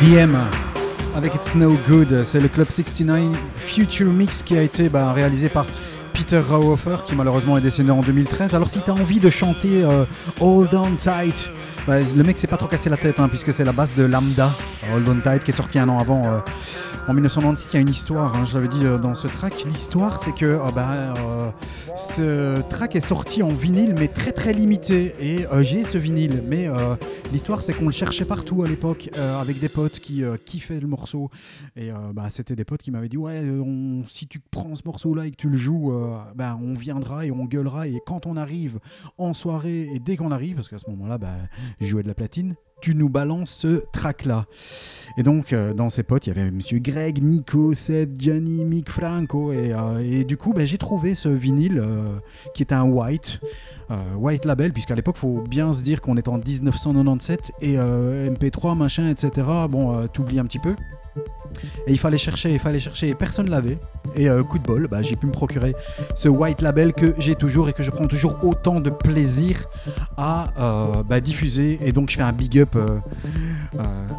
DM 0.08 0.38
avec 1.18 1.36
It's 1.36 1.54
No 1.54 1.76
Good, 1.90 2.24
c'est 2.24 2.40
le 2.40 2.48
Club 2.48 2.70
69 2.70 3.36
Future 3.58 4.08
Mix 4.08 4.42
qui 4.42 4.58
a 4.58 4.62
été 4.62 4.88
bah, 4.88 5.12
réalisé 5.12 5.50
par 5.50 5.66
Peter 6.14 6.40
Rauhofer 6.40 6.98
qui 7.06 7.14
malheureusement 7.14 7.58
est 7.58 7.62
décédé 7.62 7.92
en 7.92 8.00
2013. 8.00 8.56
Alors 8.56 8.70
si 8.70 8.82
tu 8.82 8.90
as 8.90 8.94
envie 8.94 9.20
de 9.20 9.30
chanter 9.30 9.84
euh, 9.84 10.06
Hold 10.40 10.74
On 10.76 10.96
Tight, 10.96 11.52
bah, 11.88 12.00
le 12.02 12.24
mec 12.24 12.38
s'est 12.38 12.48
pas 12.48 12.58
trop 12.58 12.68
cassé 12.68 12.90
la 12.90 12.98
tête 12.98 13.20
hein, 13.20 13.30
puisque 13.30 13.54
c'est 13.54 13.64
la 13.64 13.72
base 13.72 13.96
de 13.96 14.04
Lambda, 14.04 14.52
Hold 14.94 15.08
On 15.08 15.20
Tight 15.22 15.44
qui 15.44 15.52
est 15.52 15.54
sorti 15.56 15.80
un 15.80 15.88
an 15.90 15.98
avant. 16.00 16.26
euh, 16.26 16.40
en 17.08 17.14
1996, 17.14 17.70
il 17.72 17.76
y 17.76 17.78
a 17.78 17.82
une 17.82 17.90
histoire, 17.90 18.36
hein, 18.36 18.44
je 18.44 18.54
l'avais 18.56 18.68
dit 18.68 18.86
euh, 18.86 18.98
dans 18.98 19.16
ce 19.16 19.28
track. 19.28 19.64
L'histoire, 19.64 20.20
c'est 20.22 20.34
que 20.36 20.60
oh, 20.62 20.70
bah, 20.76 21.14
euh, 21.18 21.50
ce 21.96 22.60
track 22.64 22.98
est 22.98 23.00
sorti 23.00 23.42
en 23.44 23.48
vinyle, 23.48 23.96
mais 23.98 24.10
très 24.10 24.34
très 24.34 24.52
limité. 24.52 25.14
Et 25.22 25.46
euh, 25.48 25.64
j'ai 25.64 25.86
ce 25.86 25.98
vinyle, 25.98 26.44
mais 26.46 26.68
euh, 26.68 26.96
l'histoire, 27.32 27.64
c'est 27.64 27.72
qu'on 27.72 27.86
le 27.86 27.92
cherchait 27.94 28.26
partout 28.26 28.62
à 28.62 28.68
l'époque 28.68 29.10
euh, 29.18 29.40
avec 29.40 29.58
des 29.62 29.70
potes 29.70 30.02
qui 30.02 30.22
euh, 30.22 30.36
kiffaient 30.36 30.82
le 30.82 30.88
morceau. 30.88 31.30
Et 31.78 31.92
euh, 31.92 31.96
bah, 32.14 32.26
c'était 32.30 32.58
des 32.58 32.66
potes 32.66 32.82
qui 32.82 32.92
m'avaient 32.92 33.08
dit 33.08 33.16
Ouais, 33.16 33.40
euh, 33.42 34.02
si 34.06 34.28
tu 34.28 34.42
prends 34.42 34.76
ce 34.76 34.82
morceau-là 34.84 35.28
et 35.28 35.32
que 35.32 35.38
tu 35.38 35.48
le 35.48 35.56
joues, 35.56 35.94
euh, 35.94 36.18
bah, 36.36 36.60
on 36.62 36.74
viendra 36.74 37.26
et 37.26 37.32
on 37.32 37.46
gueulera. 37.46 37.88
Et 37.88 38.02
quand 38.06 38.26
on 38.26 38.36
arrive 38.36 38.80
en 39.18 39.34
soirée, 39.34 39.88
et 39.94 40.00
dès 40.00 40.18
qu'on 40.18 40.32
arrive, 40.32 40.56
parce 40.58 40.68
qu'à 40.68 40.78
ce 40.78 40.90
moment-là, 40.90 41.18
bah, 41.18 41.36
jouais 41.80 42.04
de 42.04 42.08
la 42.08 42.14
platine, 42.14 42.56
tu 42.82 42.96
nous 42.96 43.10
balances 43.10 43.52
ce 43.52 43.84
track-là. 43.92 44.46
Et 45.18 45.24
donc, 45.24 45.52
euh, 45.52 45.74
dans 45.74 45.90
ses 45.90 46.04
potes, 46.04 46.28
il 46.28 46.36
y 46.36 46.40
avait 46.40 46.52
Monsieur 46.52 46.80
Greg, 46.80 47.24
Nico, 47.24 47.74
Seth, 47.74 48.20
Gianni, 48.20 48.66
Mick, 48.66 48.90
Franco. 48.90 49.52
Et, 49.52 49.74
euh, 49.74 50.24
du 50.24 50.38
coup, 50.38 50.54
ben, 50.54 50.66
j'ai 50.68 50.78
trouvé 50.78 51.16
ce 51.16 51.30
vinyle 51.30 51.80
euh, 51.80 52.20
qui 52.54 52.62
est 52.64 52.74
un 52.74 52.84
white, 52.84 53.40
white 54.18 54.46
label, 54.46 54.74
puisqu'à 54.74 54.96
l'époque, 54.96 55.18
faut 55.18 55.42
bien 55.42 55.72
se 55.72 55.82
dire 55.82 56.02
qu'on 56.02 56.18
est 56.18 56.28
en 56.28 56.38
1997 56.38 57.54
et 57.62 57.78
euh, 57.78 58.30
MP3, 58.30 58.78
machin, 58.78 59.10
etc. 59.10 59.48
Bon, 59.70 60.08
t'oublies 60.08 60.40
un 60.40 60.46
petit 60.46 60.60
peu. 60.60 60.76
Et 61.88 61.92
il 61.92 61.98
fallait 61.98 62.18
chercher, 62.18 62.54
il 62.54 62.60
fallait 62.60 62.80
chercher, 62.80 63.10
et 63.10 63.16
personne 63.16 63.50
l'avait. 63.50 63.78
Et 64.16 64.30
euh, 64.30 64.44
coup 64.44 64.60
de 64.60 64.64
bol, 64.64 64.88
bah, 64.90 65.02
j'ai 65.02 65.16
pu 65.16 65.28
me 65.28 65.32
procurer 65.32 65.76
ce 66.16 66.28
white 66.28 66.62
label 66.62 66.94
que 66.94 67.14
j'ai 67.18 67.36
toujours 67.36 67.70
et 67.70 67.74
que 67.74 67.84
je 67.84 67.92
prends 67.92 68.08
toujours 68.08 68.36
autant 68.44 68.80
de 68.80 68.90
plaisir 68.90 69.66
à 70.18 70.48
euh, 70.60 71.04
bah, 71.04 71.20
diffuser. 71.20 71.80
Et 71.84 71.92
donc 71.92 72.10
je 72.10 72.18
fais 72.18 72.24
un 72.24 72.32
big 72.32 72.60
up 72.60 72.76
euh, 72.76 72.88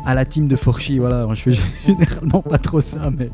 à 0.05 0.14
la 0.14 0.24
team 0.24 0.49
de 0.49 0.57
Forchy. 0.57 0.99
Voilà, 0.99 1.26
je 1.34 1.40
fais 1.40 1.53
généralement 1.86 2.42
pas 2.42 2.59
trop 2.59 2.80
ça, 2.80 3.11
mais 3.16 3.30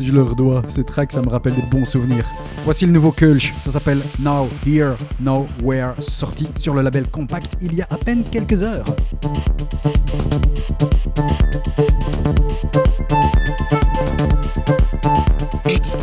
je 0.00 0.12
leur 0.12 0.34
dois. 0.34 0.62
Ce 0.68 0.80
track, 0.80 1.12
ça 1.12 1.22
me 1.22 1.28
rappelle 1.28 1.54
des 1.54 1.62
bons 1.70 1.84
souvenirs. 1.84 2.24
Voici 2.64 2.86
le 2.86 2.92
nouveau 2.92 3.12
Kulch, 3.12 3.52
ça 3.58 3.70
s'appelle 3.70 4.00
Now, 4.18 4.48
Here, 4.66 4.94
Nowhere, 5.20 5.94
sorti 5.98 6.48
sur 6.56 6.74
le 6.74 6.82
label 6.82 7.08
Compact 7.08 7.56
il 7.60 7.74
y 7.74 7.82
a 7.82 7.86
à 7.90 7.96
peine 7.96 8.22
quelques 8.30 8.62
heures. 8.62 8.84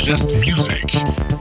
Just 0.04 0.36
music. 0.42 1.33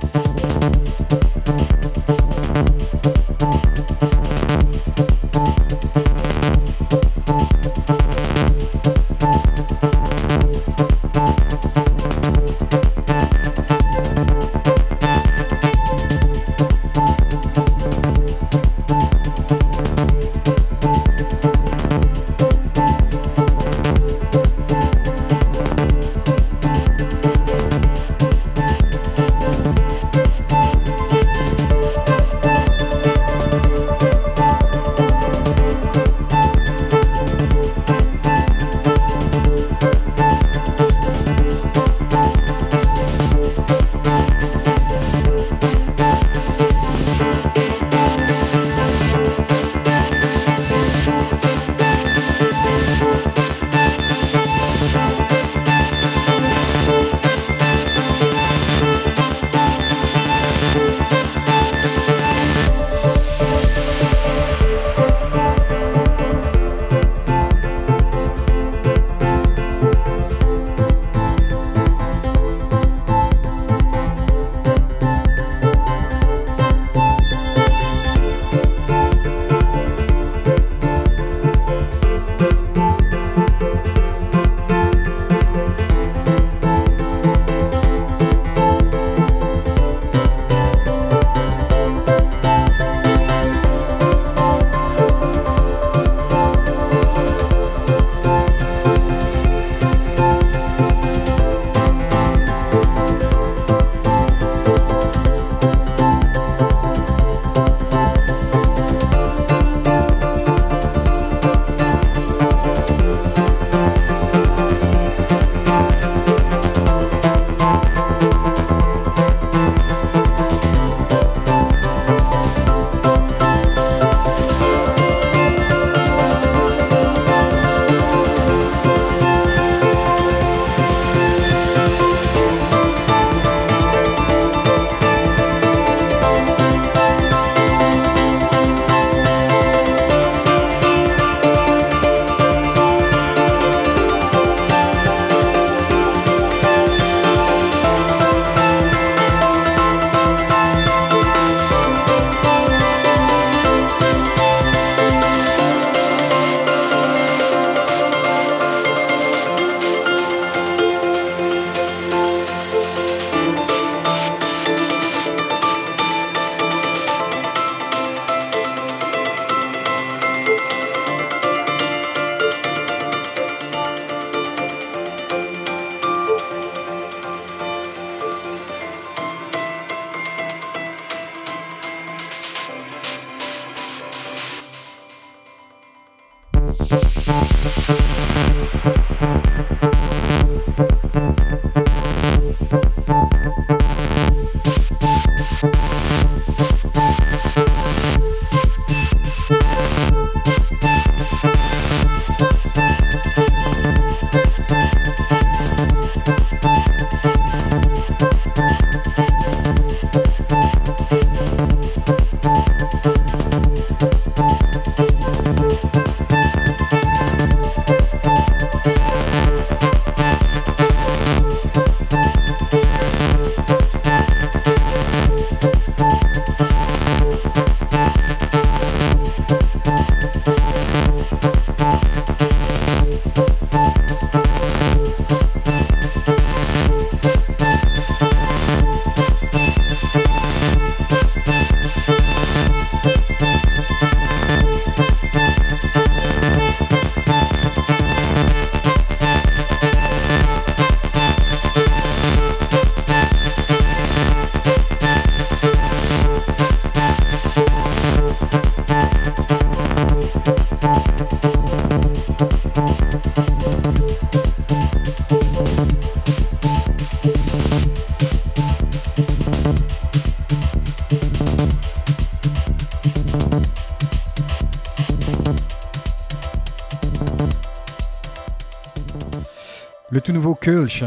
Nouveau 280.43 280.57
Kulch, 280.57 281.05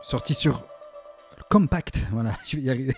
sorti 0.00 0.32
sur 0.32 0.64
Compact, 1.50 2.06
voilà, 2.10 2.32
je 2.48 2.56
vais 2.56 2.62
y 2.62 2.70
arriver. 2.70 2.94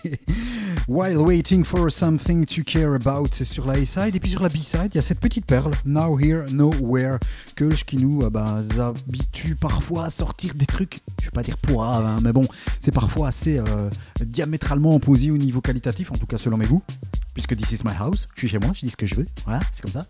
While 0.87 1.17
Waiting 1.17 1.65
for 1.65 1.91
Something 1.91 2.45
to 2.45 2.63
Care 2.63 2.93
About, 2.93 3.27
c'est 3.33 3.43
sur 3.43 3.65
la 3.67 3.73
A-side. 3.73 4.15
Et 4.15 4.21
puis 4.21 4.29
sur 4.29 4.41
la 4.41 4.47
B-side, 4.47 4.91
il 4.91 4.95
y 4.95 4.97
a 4.99 5.01
cette 5.01 5.19
petite 5.19 5.45
perle, 5.45 5.71
Now 5.83 6.17
Here, 6.17 6.45
Nowhere, 6.53 7.17
Kulch 7.57 7.83
qui 7.83 7.97
nous 7.97 8.21
euh, 8.21 8.29
bah, 8.29 8.61
habitue 8.79 9.55
parfois 9.55 10.05
à 10.05 10.09
sortir 10.09 10.53
des 10.53 10.65
trucs, 10.65 10.99
je 11.19 11.25
vais 11.25 11.31
pas 11.31 11.43
dire 11.43 11.57
pourraves, 11.57 12.05
hein, 12.05 12.19
mais 12.23 12.31
bon, 12.31 12.45
c'est 12.79 12.93
parfois 12.93 13.27
assez 13.27 13.57
euh, 13.57 13.89
diamétralement 14.21 14.95
opposé 14.95 15.29
au 15.29 15.37
niveau 15.37 15.59
qualitatif, 15.59 16.09
en 16.13 16.15
tout 16.15 16.27
cas 16.27 16.37
selon 16.37 16.55
mes 16.55 16.67
goûts. 16.67 16.83
Puisque 17.33 17.57
this 17.57 17.71
is 17.73 17.79
my 17.83 17.93
house, 17.99 18.29
je 18.35 18.41
suis 18.41 18.47
chez 18.47 18.59
moi, 18.59 18.71
je 18.73 18.81
dis 18.81 18.91
ce 18.91 18.97
que 18.97 19.07
je 19.07 19.15
veux, 19.15 19.25
voilà, 19.43 19.59
c'est 19.73 19.81
comme 19.81 19.91
ça. 19.91 20.05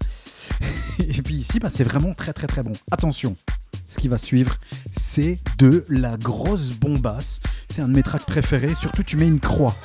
Et 0.99 1.21
puis 1.23 1.35
ici, 1.35 1.57
bah, 1.57 1.69
c'est 1.71 1.85
vraiment 1.85 2.13
très 2.13 2.33
très 2.33 2.45
très 2.45 2.61
bon. 2.61 2.73
Attention, 2.91 3.35
ce 3.93 3.97
qui 3.99 4.07
va 4.07 4.17
suivre, 4.17 4.57
c'est 5.15 5.37
de 5.59 5.85
la 5.89 6.17
grosse 6.17 6.71
bombasse. 6.71 7.39
C'est 7.69 7.83
un 7.83 7.87
de 7.87 7.93
mes 7.93 8.01
tracks 8.01 8.25
préférés. 8.25 8.73
Surtout, 8.73 9.03
tu 9.03 9.15
mets 9.15 9.27
une 9.27 9.39
croix. 9.39 9.75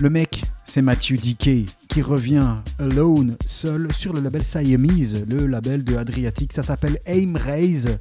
Le 0.00 0.08
mec, 0.08 0.42
c'est 0.64 0.80
Matthew 0.80 1.16
DK 1.16 1.66
qui 1.86 2.00
revient 2.00 2.48
alone, 2.78 3.36
seul, 3.44 3.92
sur 3.92 4.14
le 4.14 4.22
label 4.22 4.42
Siamese, 4.42 5.26
le 5.30 5.44
label 5.44 5.84
de 5.84 5.96
Adriatic. 5.96 6.54
Ça 6.54 6.62
s'appelle 6.62 6.98
Aim 7.04 7.34
Raise. 7.36 7.98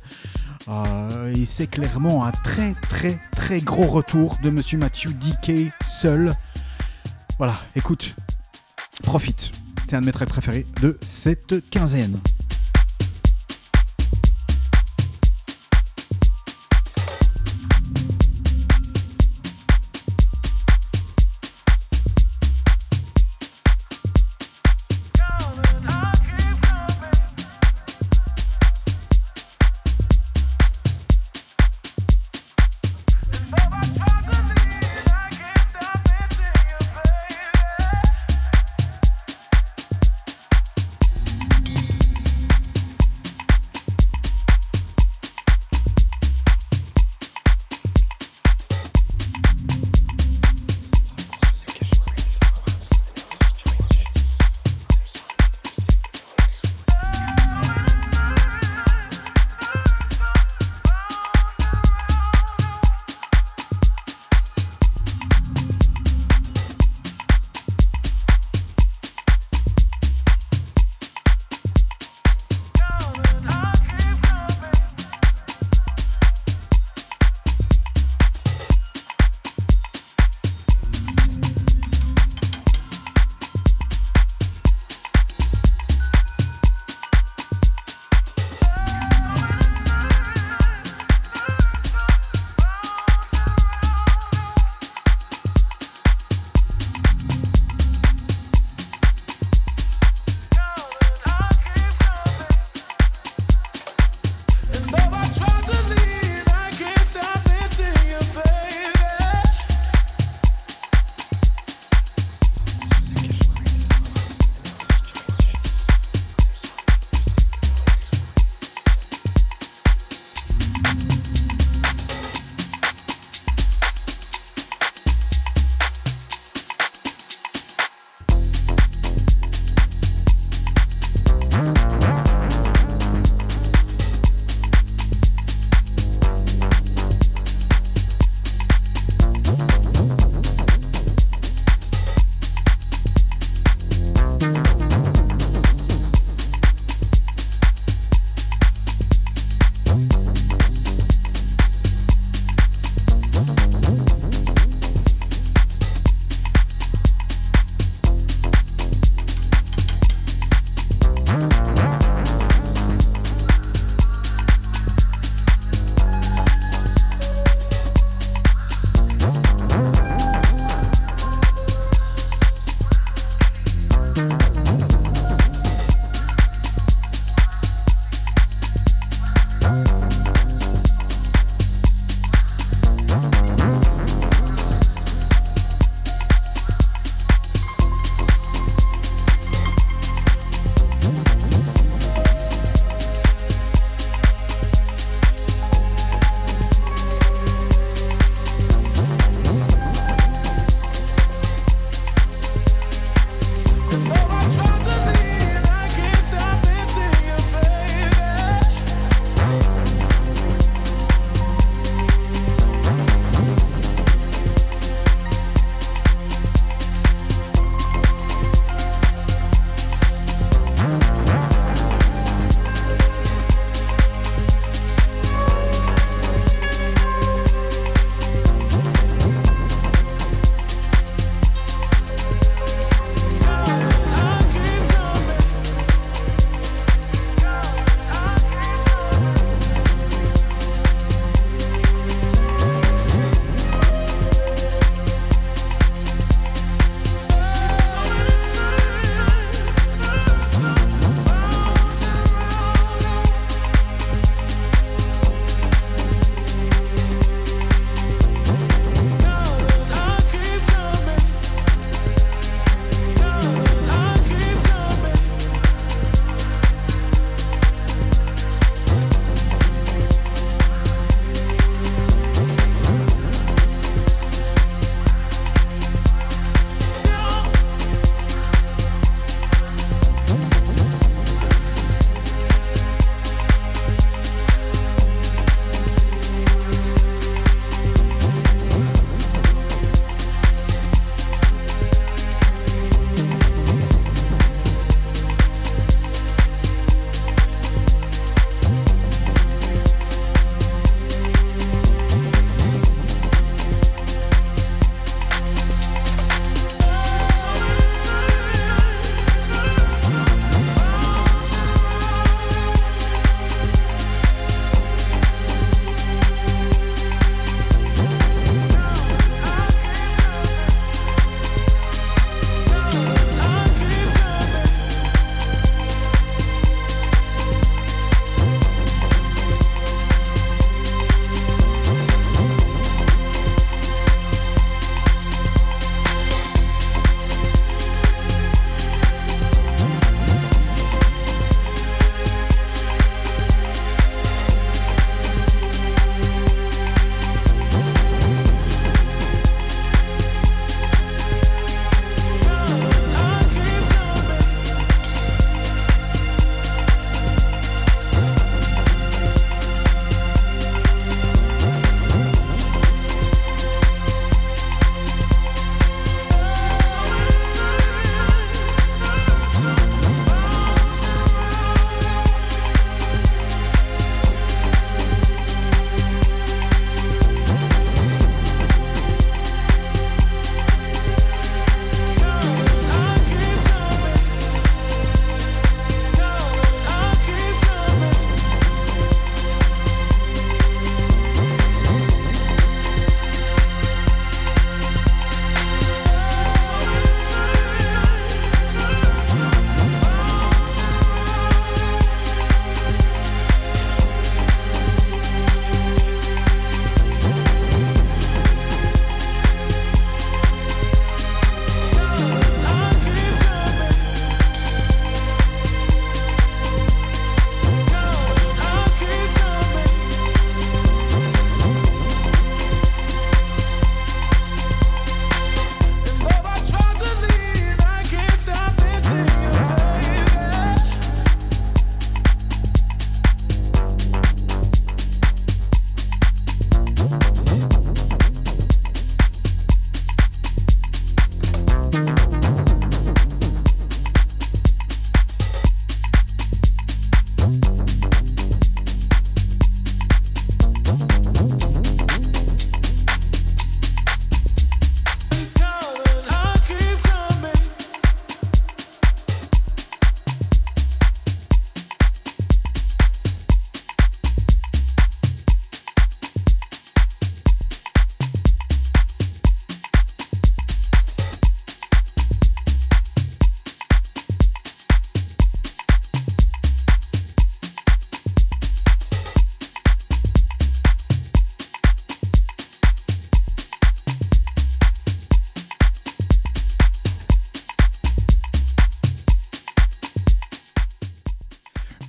Euh, 0.69 1.35
et 1.35 1.43
c'est 1.43 1.67
clairement 1.67 2.25
un 2.25 2.31
très 2.31 2.75
très 2.87 3.19
très 3.33 3.59
gros 3.59 3.87
retour 3.87 4.37
de 4.41 4.49
Monsieur 4.49 4.77
Matthew 4.77 5.09
DK 5.09 5.69
seul. 5.85 6.31
Voilà, 7.39 7.55
écoute, 7.75 8.15
profite. 9.01 9.51
C'est 9.85 9.97
un 9.97 10.01
de 10.01 10.05
mes 10.05 10.13
tracks 10.13 10.29
préférés 10.29 10.65
de 10.81 10.97
cette 11.01 11.69
quinzaine. 11.69 12.17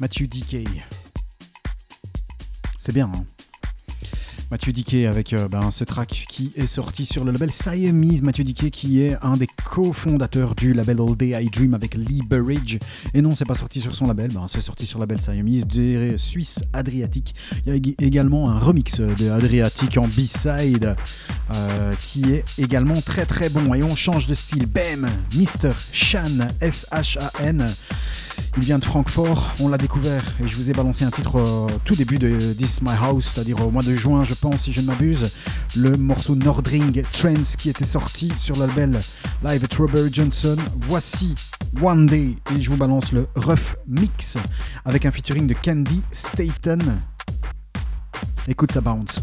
Mathieu 0.01 0.27
DK. 0.27 0.69
C'est 2.79 2.93
bien, 2.93 3.11
hein 3.15 3.25
Mathieu 4.51 4.73
Diquet 4.73 5.07
avec 5.07 5.33
euh, 5.33 5.49
ben, 5.49 5.73
ce 5.73 5.83
track 5.83 6.27
qui 6.29 6.53
est 6.55 6.67
sorti 6.67 7.07
sur 7.07 7.25
le 7.25 7.33
label 7.33 7.51
Siamese. 7.51 8.23
Mathieu 8.23 8.45
Diquet 8.45 8.71
qui 8.71 9.03
est 9.03 9.17
un 9.21 9.37
des 9.37 9.49
cofondateurs 9.49 10.55
du 10.55 10.75
label 10.75 11.01
All 11.01 11.17
Day 11.17 11.31
I 11.31 11.51
Dream 11.51 11.75
avec 11.75 11.95
Liberage. 11.95 12.79
Et 13.15 13.23
non, 13.23 13.35
c'est 13.35 13.47
pas 13.47 13.55
sorti 13.55 13.81
sur 13.81 13.95
son 13.95 14.07
label, 14.07 14.31
ben, 14.33 14.47
c'est 14.47 14.61
sorti 14.61 14.87
sur 14.87 15.01
le 15.01 15.05
label 15.05 15.21
Siamese 15.21 15.67
des 15.67 16.19
Suisse 16.19 16.61
Adriatique. 16.73 17.35
Il 17.67 17.75
y 17.75 17.95
a 17.99 18.05
également 18.05 18.51
un 18.51 18.59
remix 18.59 19.01
de 19.01 19.31
Adriatique 19.31 19.97
en 19.99 20.07
B-side 20.07 20.95
euh, 21.55 21.95
qui 21.99 22.23
est 22.31 22.45
également 22.59 23.01
très 23.01 23.27
très 23.27 23.49
bon. 23.49 23.75
Et 23.75 23.83
on 23.83 23.97
change 23.97 24.27
de 24.27 24.35
style. 24.35 24.67
Bam 24.67 25.09
Mr. 25.35 25.73
Shan, 25.93 26.49
S-H-A-N. 26.61 27.67
Il 28.57 28.63
vient 28.63 28.79
de 28.79 28.85
Francfort, 28.85 29.53
on 29.61 29.69
l'a 29.69 29.79
découvert 29.79 30.23
et 30.43 30.47
je 30.47 30.57
vous 30.57 30.71
ai 30.71 30.73
balancé 30.73 31.05
un 31.05 31.11
titre 31.11 31.41
au 31.41 31.67
tout 31.85 31.95
début 31.95 32.19
de 32.19 32.53
This 32.53 32.83
My 32.83 32.93
House, 33.01 33.33
c'est-à-dire 33.35 33.61
au 33.67 33.71
mois 33.71 33.83
de 33.83 33.95
juin, 33.95 34.25
je 34.25 34.35
pense, 34.35 34.63
si 34.63 34.73
je 34.73 34.81
ne 34.81 34.87
m'abuse, 34.87 35.33
le 35.77 35.97
morceau 35.97 36.37
Nordring 36.37 37.03
Trends 37.13 37.57
qui 37.59 37.71
était 37.71 37.85
sorti 37.85 38.33
sur 38.37 38.57
label 38.57 39.01
Live 39.45 39.65
at 39.65 39.77
Robert 39.77 40.13
Johnson. 40.13 40.57
Voici 40.83 41.35
One 41.83 42.07
Day 42.07 42.37
et 42.55 42.61
je 42.61 42.71
vous 42.71 42.77
balance 42.77 43.13
le 43.13 43.27
Rough 43.37 43.77
Mix 43.89 44.37
avec 44.85 45.05
un 45.07 45.11
featuring 45.11 45.47
de 45.47 45.55
Candy 45.55 46.03
Staten. 46.13 47.01
Écoute 48.47 48.73
ça 48.73 48.81
bounce. 48.81 49.21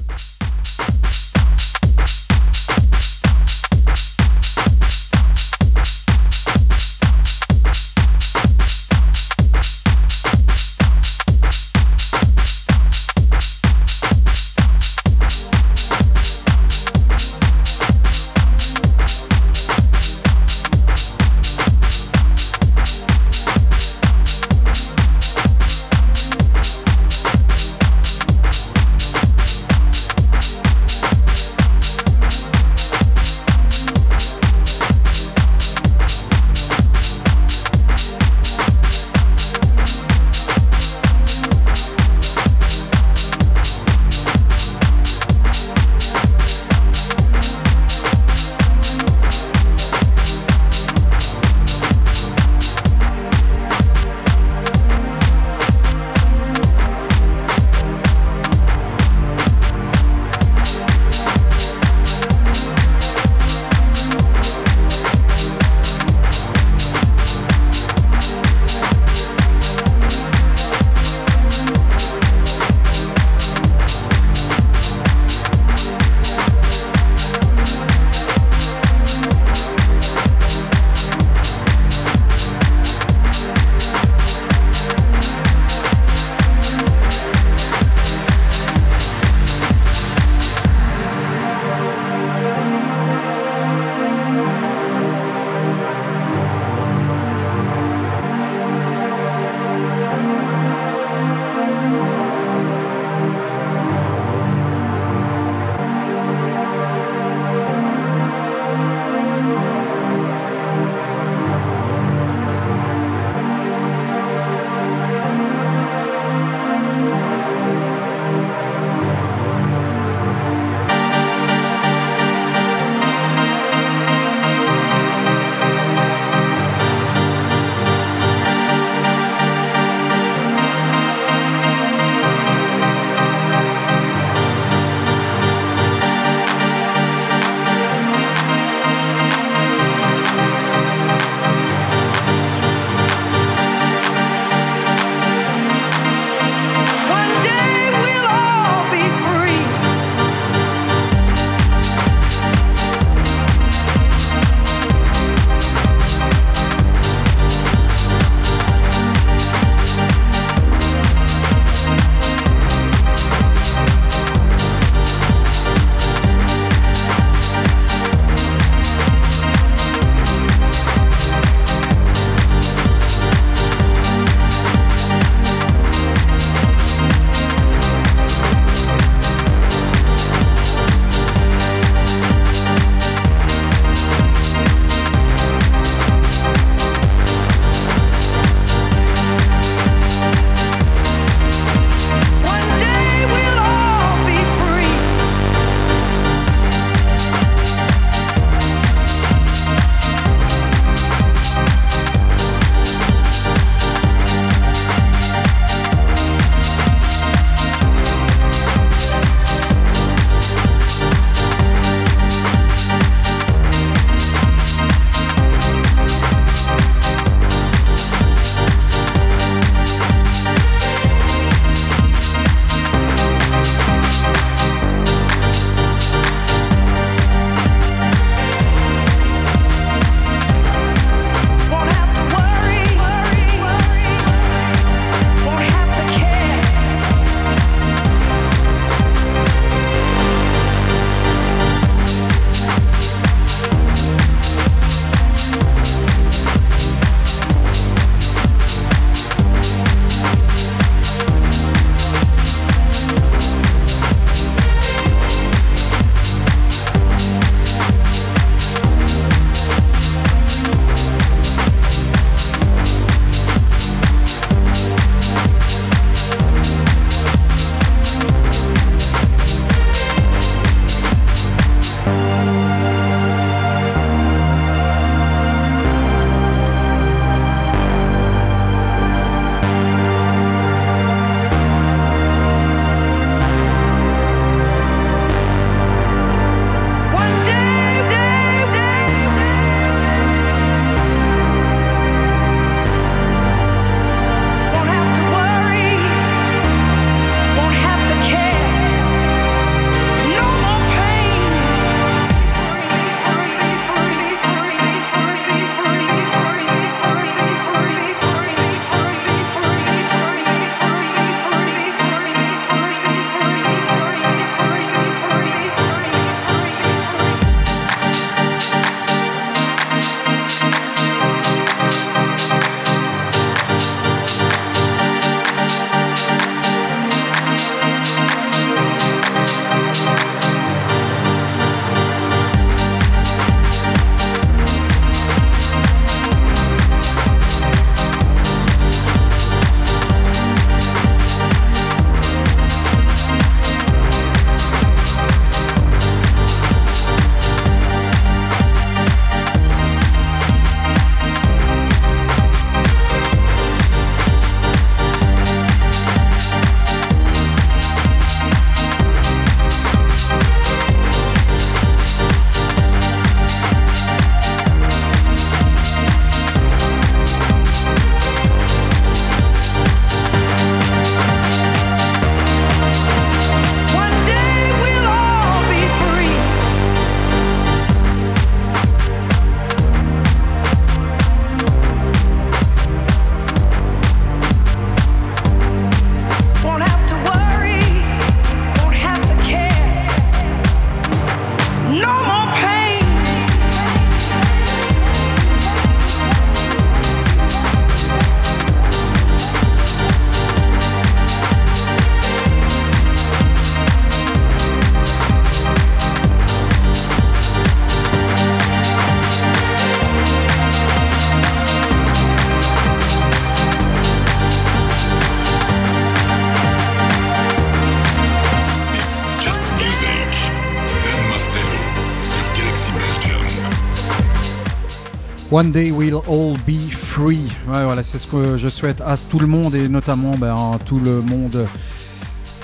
One 425.51 425.73
day 425.73 425.91
we'll 425.91 426.23
all 426.29 426.55
be 426.65 426.79
free. 426.89 427.51
Ouais, 427.67 427.83
voilà, 427.83 428.03
c'est 428.03 428.17
ce 428.17 428.25
que 428.25 428.55
je 428.55 428.69
souhaite 428.69 429.01
à 429.01 429.17
tout 429.17 429.37
le 429.37 429.47
monde 429.47 429.75
et 429.75 429.89
notamment 429.89 430.37
ben, 430.37 430.55
à 430.55 430.79
tout 430.85 430.97
le 430.97 431.21
monde, 431.21 431.67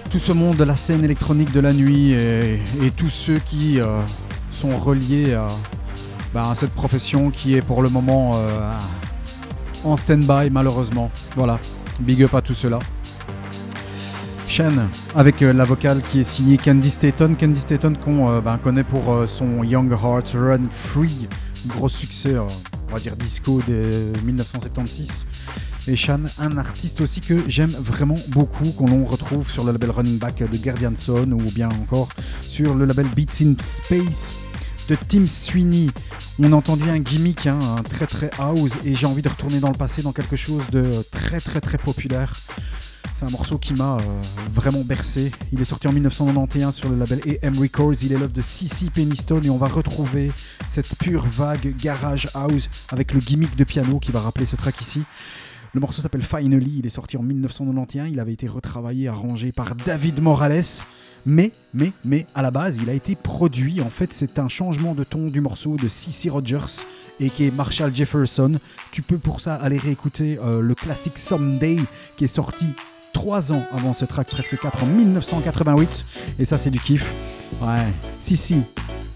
tout 0.09 0.19
ce 0.19 0.31
monde 0.31 0.55
de 0.55 0.63
la 0.63 0.77
scène 0.77 1.03
électronique 1.03 1.51
de 1.51 1.59
la 1.59 1.73
nuit 1.73 2.13
et, 2.13 2.61
tous 2.95 3.09
ceux 3.09 3.39
qui 3.39 3.81
euh, 3.81 3.99
sont 4.51 4.77
reliés 4.77 5.33
à, 5.33 5.47
ben, 6.33 6.43
à 6.49 6.55
cette 6.55 6.71
profession 6.71 7.29
qui 7.29 7.55
est 7.55 7.61
pour 7.61 7.81
le 7.81 7.89
moment 7.89 8.31
euh, 8.35 8.71
en 9.83 9.97
stand-by 9.97 10.49
malheureusement. 10.49 11.11
Voilà, 11.35 11.59
big 11.99 12.23
up 12.23 12.35
à 12.35 12.41
tout 12.41 12.53
cela. 12.53 12.79
Shen 14.45 14.87
avec 15.13 15.41
euh, 15.41 15.51
la 15.51 15.65
vocale 15.65 16.01
qui 16.09 16.21
est 16.21 16.23
signée 16.23 16.55
Candy 16.55 16.89
Staton. 16.89 17.35
Candy 17.37 17.59
Staton 17.59 17.95
qu'on 18.01 18.39
ben, 18.39 18.57
connaît 18.57 18.85
pour 18.85 19.25
son 19.27 19.61
Young 19.65 19.91
Hearts 19.91 20.35
Run 20.35 20.69
Free, 20.71 21.27
gros 21.67 21.89
succès, 21.89 22.37
on 22.89 22.95
va 22.95 22.99
dire 22.99 23.15
disco 23.15 23.61
de 23.67 24.11
1976. 24.23 25.25
Et 25.87 25.95
Shan, 25.95 26.21
un 26.39 26.57
artiste 26.57 27.01
aussi 27.01 27.21
que 27.21 27.43
j'aime 27.47 27.69
vraiment 27.69 28.15
beaucoup, 28.29 28.71
qu'on 28.71 29.05
retrouve 29.05 29.49
sur 29.49 29.63
le 29.63 29.71
label 29.71 29.91
Running 29.91 30.17
Back 30.17 30.39
de 30.39 30.57
Guardian 30.57 30.93
Son 30.95 31.31
ou 31.31 31.51
bien 31.51 31.69
encore 31.69 32.09
sur 32.41 32.75
le 32.75 32.85
label 32.85 33.07
Beats 33.15 33.43
in 33.43 33.55
Space 33.61 34.35
de 34.89 34.97
Tim 35.07 35.25
Sweeney. 35.25 35.89
On 36.39 36.51
a 36.51 36.55
entendu 36.55 36.89
un 36.89 36.99
gimmick, 36.99 37.47
hein, 37.47 37.59
un 37.77 37.83
très 37.83 38.05
très 38.05 38.29
house, 38.37 38.73
et 38.85 38.95
j'ai 38.95 39.05
envie 39.05 39.21
de 39.21 39.29
retourner 39.29 39.59
dans 39.59 39.69
le 39.69 39.77
passé 39.77 40.01
dans 40.01 40.13
quelque 40.13 40.35
chose 40.35 40.63
de 40.71 40.89
très 41.11 41.39
très 41.39 41.61
très 41.61 41.77
populaire. 41.77 42.33
C'est 43.17 43.25
un 43.25 43.31
morceau 43.31 43.57
qui 43.57 43.73
m'a 43.73 43.95
euh, 43.95 44.21
vraiment 44.53 44.83
bercé. 44.83 45.31
Il 45.51 45.59
est 45.59 45.65
sorti 45.65 45.87
en 45.87 45.91
1991 45.91 46.75
sur 46.75 46.87
le 46.87 46.97
label 46.97 47.19
AM 47.41 47.57
Records. 47.57 47.95
Il 48.03 48.13
est 48.13 48.17
l'œuvre 48.19 48.31
de 48.31 48.41
Sissy 48.41 48.91
Peniston 48.91 49.41
et 49.41 49.49
on 49.49 49.57
va 49.57 49.65
retrouver 49.65 50.31
cette 50.69 50.95
pure 50.99 51.25
vague 51.25 51.75
garage 51.77 52.29
house 52.35 52.69
avec 52.89 53.15
le 53.15 53.19
gimmick 53.19 53.55
de 53.55 53.63
piano 53.63 53.97
qui 53.97 54.11
va 54.11 54.19
rappeler 54.19 54.45
ce 54.45 54.55
track 54.55 54.79
ici. 54.81 55.01
Le 55.73 55.79
morceau 55.79 56.03
s'appelle 56.03 56.21
Finally. 56.21 56.75
Il 56.77 56.85
est 56.85 56.89
sorti 56.89 57.17
en 57.17 57.23
1991. 57.23 58.11
Il 58.11 58.19
avait 58.19 58.33
été 58.33 58.45
retravaillé, 58.45 59.07
arrangé 59.07 59.51
par 59.51 59.73
David 59.73 60.21
Morales. 60.21 60.83
Mais, 61.25 61.51
mais, 61.73 61.93
mais, 62.05 62.27
à 62.35 62.43
la 62.43 62.51
base, 62.51 62.77
il 62.77 62.87
a 62.87 62.93
été 62.93 63.15
produit. 63.15 63.81
En 63.81 63.89
fait, 63.89 64.13
c'est 64.13 64.37
un 64.37 64.47
changement 64.47 64.93
de 64.93 65.03
ton 65.03 65.25
du 65.25 65.41
morceau 65.41 65.75
de 65.75 65.87
Cissy 65.87 66.29
Rogers 66.29 66.83
et 67.19 67.31
qui 67.31 67.47
est 67.47 67.51
Marshall 67.51 67.95
Jefferson. 67.95 68.59
Tu 68.91 69.01
peux 69.01 69.17
pour 69.17 69.41
ça 69.41 69.55
aller 69.55 69.77
réécouter 69.77 70.37
euh, 70.37 70.61
le 70.61 70.75
classique 70.75 71.17
Someday 71.17 71.77
qui 72.15 72.25
est 72.25 72.27
sorti 72.27 72.67
3 73.17 73.51
ans 73.51 73.63
avant 73.75 73.93
ce 73.93 74.05
track, 74.05 74.27
presque 74.27 74.59
4 74.59 74.83
en 74.83 74.85
1988. 74.85 76.05
Et 76.37 76.45
ça, 76.45 76.59
c'est 76.59 76.69
du 76.69 76.79
kiff. 76.79 77.11
Ouais, 77.59 77.91
Cissy 78.19 78.61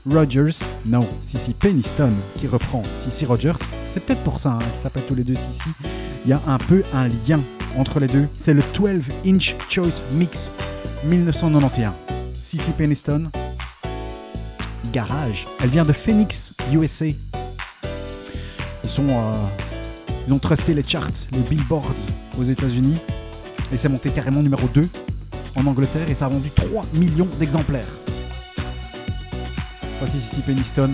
Rogers, 0.09 0.55
non, 0.87 1.07
Cissy 1.21 1.53
Peniston 1.53 2.09
qui 2.35 2.47
reprend 2.47 2.81
Cissy 2.93 3.25
Rogers. 3.25 3.59
C'est 3.87 3.99
peut-être 4.03 4.23
pour 4.23 4.39
ça 4.39 4.53
hein, 4.53 4.59
qu'ils 4.71 4.79
s'appellent 4.79 5.05
tous 5.07 5.13
les 5.13 5.23
deux 5.23 5.35
Cissy. 5.35 5.69
Il 6.25 6.31
y 6.31 6.33
a 6.33 6.41
un 6.47 6.57
peu 6.57 6.81
un 6.95 7.09
lien 7.09 7.41
entre 7.77 7.99
les 7.99 8.07
deux. 8.07 8.27
C'est 8.35 8.55
le 8.55 8.63
12 8.73 9.03
Inch 9.23 9.55
Choice 9.69 10.01
Mix 10.13 10.49
1991. 11.03 11.91
Cissy 12.33 12.71
Peniston, 12.71 13.29
Garage. 14.91 15.45
Elle 15.61 15.69
vient 15.69 15.85
de 15.85 15.93
Phoenix, 15.93 16.55
USA. 16.73 17.05
Ils 17.05 18.89
sont, 18.89 19.07
euh, 19.07 19.33
ils 20.27 20.33
ont 20.33 20.39
trusté 20.39 20.73
les 20.73 20.81
charts, 20.81 21.27
les 21.33 21.41
billboards 21.41 21.93
aux 22.39 22.43
États-Unis. 22.43 22.99
Et 23.73 23.77
c'est 23.77 23.89
monté 23.89 24.09
carrément 24.09 24.41
numéro 24.41 24.67
2 24.67 24.87
en 25.55 25.65
Angleterre 25.65 26.09
et 26.09 26.13
ça 26.13 26.25
a 26.25 26.29
vendu 26.29 26.49
3 26.49 26.83
millions 26.95 27.29
d'exemplaires. 27.39 27.87
Voici 29.99 30.19
Sissy 30.19 30.41
Peniston. 30.41 30.91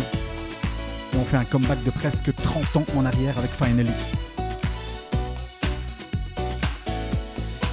Et 1.14 1.18
on 1.18 1.26
fait 1.26 1.38
un 1.38 1.46
comeback 1.46 1.84
de 1.84 1.92
presque 1.92 2.34
30 2.36 2.76
ans 2.78 2.86
en 2.98 3.06
arrière 3.06 3.38
avec 3.38 3.52
Finally. 3.52 3.92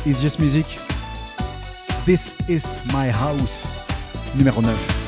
It's 0.07 0.21
Just 0.21 0.39
Music. 0.39 0.67
This 2.07 2.37
is 2.49 2.63
my 2.93 3.11
house. 3.11 3.67
Numéro 4.37 4.63
9. 4.63 5.04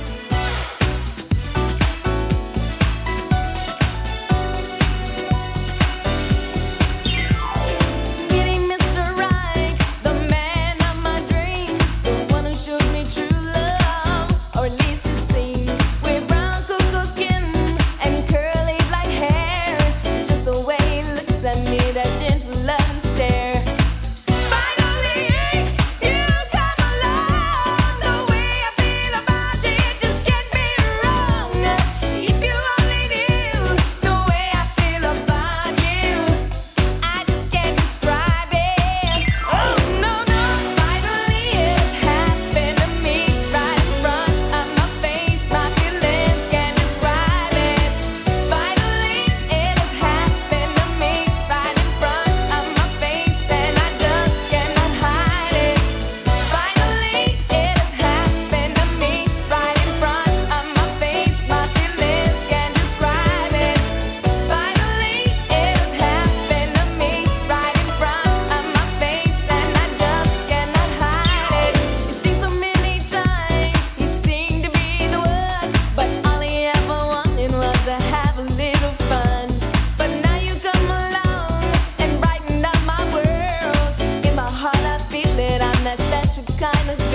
kind 86.58 86.88
of 86.88 87.05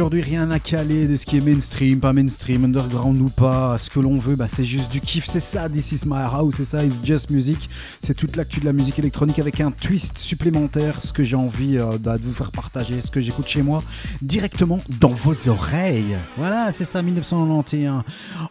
Aujourd'hui, 0.00 0.22
rien 0.22 0.50
à 0.50 0.58
caler 0.58 1.06
de 1.06 1.14
ce 1.14 1.26
qui 1.26 1.36
est 1.36 1.42
mainstream, 1.42 2.00
pas 2.00 2.14
mainstream, 2.14 2.64
underground 2.64 3.20
ou 3.20 3.28
pas. 3.28 3.76
Ce 3.76 3.90
que 3.90 4.00
l'on 4.00 4.16
veut, 4.16 4.34
bah, 4.34 4.46
c'est 4.48 4.64
juste 4.64 4.90
du 4.90 4.98
kiff. 4.98 5.26
C'est 5.26 5.40
ça, 5.40 5.68
This 5.68 5.92
is 5.92 6.06
my 6.06 6.22
house, 6.22 6.54
c'est 6.56 6.64
ça, 6.64 6.82
It's 6.82 7.04
just 7.04 7.28
music. 7.28 7.68
C'est 8.02 8.14
toute 8.14 8.34
l'actu 8.36 8.60
de 8.60 8.64
la 8.64 8.72
musique 8.72 8.98
électronique 8.98 9.38
avec 9.38 9.60
un 9.60 9.70
twist 9.70 10.16
supplémentaire. 10.16 11.02
Ce 11.02 11.12
que 11.12 11.22
j'ai 11.22 11.36
envie 11.36 11.76
euh, 11.76 11.98
bah, 12.00 12.16
de 12.16 12.22
vous 12.22 12.32
faire 12.32 12.50
partager, 12.50 12.98
ce 13.02 13.10
que 13.10 13.20
j'écoute 13.20 13.46
chez 13.46 13.60
moi, 13.60 13.82
directement 14.22 14.78
dans 15.00 15.10
vos 15.10 15.50
oreilles. 15.50 16.16
Voilà, 16.38 16.72
c'est 16.72 16.86
ça, 16.86 17.02
1991. 17.02 18.02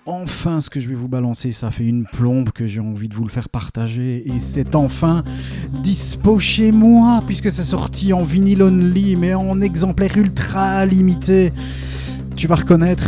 Enfin, 0.06 0.62
ce 0.62 0.70
que 0.70 0.80
je 0.80 0.88
vais 0.88 0.94
vous 0.94 1.08
balancer, 1.08 1.52
ça 1.52 1.72
fait 1.72 1.86
une 1.86 2.06
plombe 2.06 2.52
que 2.52 2.68
j'ai 2.68 2.80
envie 2.80 3.10
de 3.10 3.16
vous 3.16 3.24
le 3.24 3.32
faire 3.32 3.50
partager. 3.50 4.24
Et 4.30 4.40
c'est 4.40 4.76
enfin 4.76 5.24
dispo 5.82 6.38
chez 6.38 6.72
moi, 6.72 7.24
puisque 7.26 7.50
c'est 7.50 7.64
sorti 7.64 8.14
en 8.14 8.22
vinyle 8.22 8.62
only, 8.62 9.16
mais 9.16 9.34
en 9.34 9.62
exemplaire 9.62 10.16
ultra 10.16 10.86
limité. 10.86 11.39
Tu 12.36 12.48
vas 12.48 12.56
reconnaître. 12.56 13.06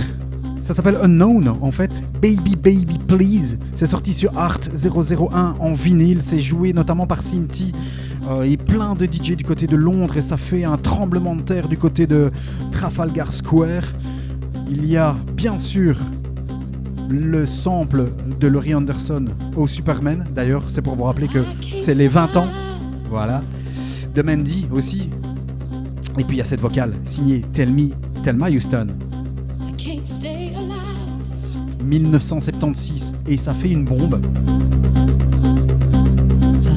Ça 0.59 0.73
s'appelle 0.73 0.97
Unknown 1.01 1.47
en 1.61 1.71
fait. 1.71 2.03
Baby 2.21 2.55
Baby 2.55 2.99
Please. 3.07 3.57
C'est 3.73 3.87
sorti 3.87 4.13
sur 4.13 4.37
Art 4.37 4.59
001 4.73 5.55
en 5.59 5.73
vinyle. 5.73 6.19
C'est 6.21 6.39
joué 6.39 6.73
notamment 6.73 7.07
par 7.07 7.23
Cinti 7.23 7.71
euh, 8.29 8.43
et 8.43 8.57
plein 8.57 8.93
de 8.93 9.05
DJ 9.05 9.35
du 9.35 9.43
côté 9.43 9.67
de 9.67 9.75
Londres. 9.75 10.17
Et 10.17 10.21
ça 10.21 10.37
fait 10.37 10.63
un 10.63 10.77
tremblement 10.77 11.35
de 11.35 11.41
terre 11.41 11.67
du 11.67 11.77
côté 11.77 12.07
de 12.07 12.31
Trafalgar 12.71 13.31
Square. 13.33 13.83
Il 14.69 14.85
y 14.85 14.97
a 14.97 15.15
bien 15.35 15.57
sûr 15.57 15.97
le 17.09 17.45
sample 17.45 18.11
de 18.39 18.47
Laurie 18.47 18.73
Anderson 18.73 19.25
au 19.55 19.67
Superman. 19.67 20.23
D'ailleurs, 20.33 20.63
c'est 20.69 20.81
pour 20.81 20.95
vous 20.95 21.03
rappeler 21.03 21.27
que 21.27 21.43
c'est 21.73 21.95
les 21.95 22.07
20 22.07 22.37
ans. 22.37 22.47
Voilà. 23.09 23.41
De 24.15 24.21
Mandy 24.21 24.67
aussi. 24.71 25.09
Et 26.17 26.23
puis 26.23 26.35
il 26.35 26.39
y 26.39 26.41
a 26.41 26.45
cette 26.45 26.61
vocale 26.61 26.93
signée 27.03 27.41
Tell 27.53 27.71
Me, 27.71 27.89
Thelma 28.23 28.49
Houston. 28.49 28.87
I 29.67 29.71
can't 29.77 30.05
stay 30.05 30.53
alive. 30.55 30.77
1976 31.83 33.15
et 33.27 33.35
ça 33.35 33.53
fait 33.55 33.69
une 33.69 33.83
bombe. 33.85 34.21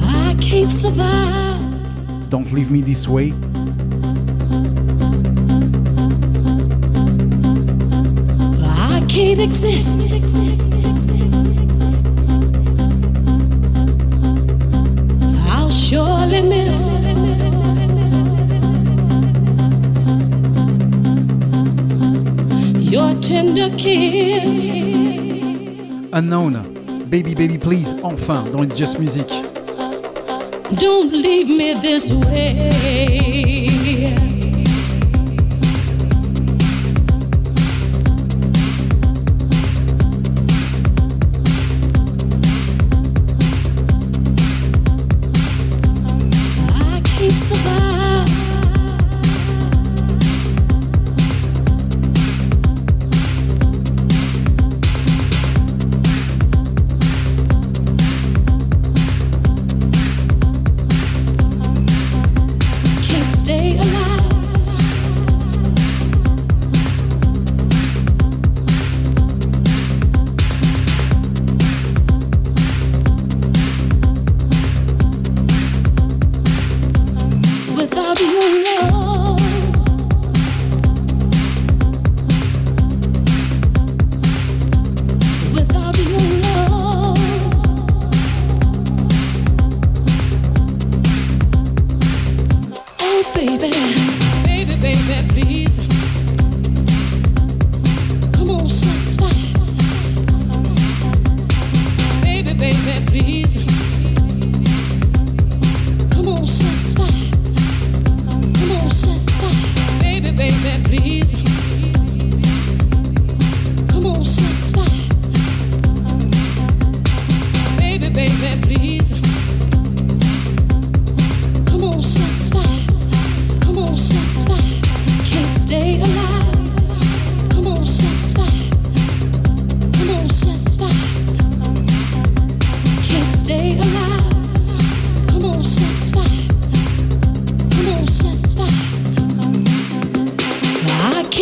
I 0.03 0.35
can't 0.39 0.71
survive. 0.71 1.61
Don't 2.31 2.51
Leave 2.51 2.71
Me 2.71 2.81
This 2.81 3.07
Way. 3.07 3.33
I 8.63 9.05
can't 9.07 9.39
exist. 9.39 10.01
I'll 15.47 15.69
surely 15.69 16.41
miss. 16.41 17.04
Your 22.95 23.13
tender 23.19 23.69
kiss. 23.75 24.73
Unknown. 26.13 26.53
Baby 27.09 27.35
Baby 27.35 27.57
Please, 27.57 27.93
enfin, 28.03 28.45
dans 28.53 28.63
It's 28.63 28.77
Just 28.77 28.99
Music. 28.99 29.27
Don't 30.77 31.11
leave 31.11 31.49
me 31.49 31.73
this 31.73 32.09
way. 32.09 34.15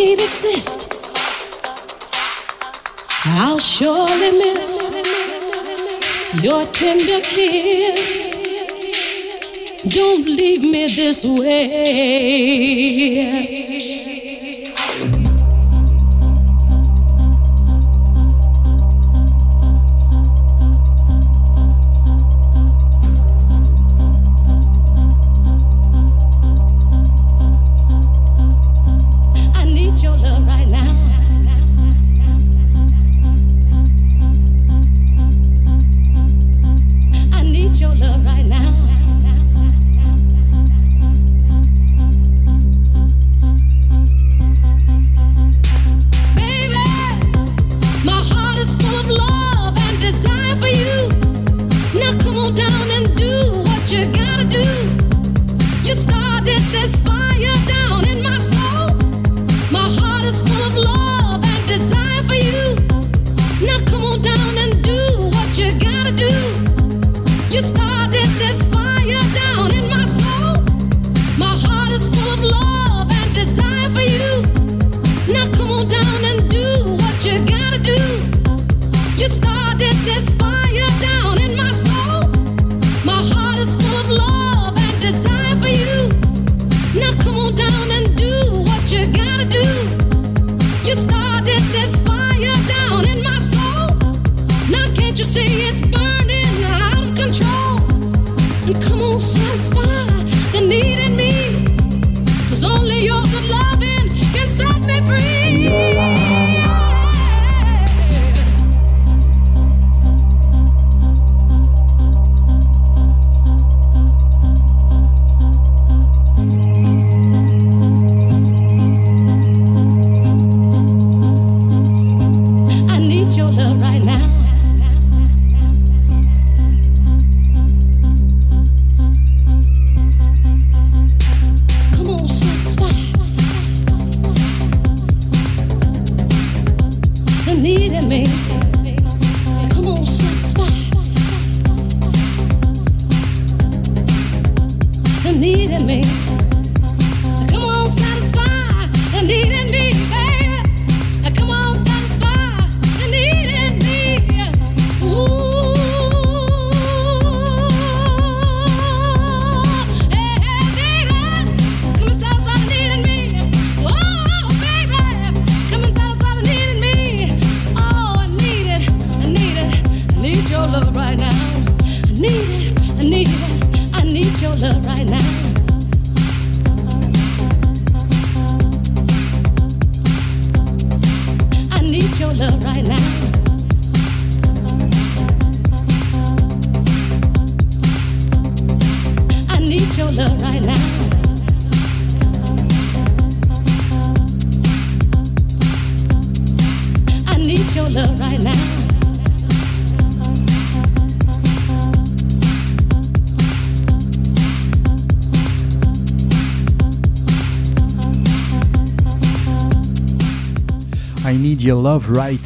Can't 0.04 0.20
exist. 0.20 0.80
I'll 3.26 3.60
surely 3.60 4.32
miss 4.32 4.72
your 6.44 6.64
tender 6.66 7.22
kiss. 7.22 8.28
Don't 9.96 10.28
leave 10.28 10.62
me 10.62 10.94
this 10.94 11.24
way. 11.24 12.74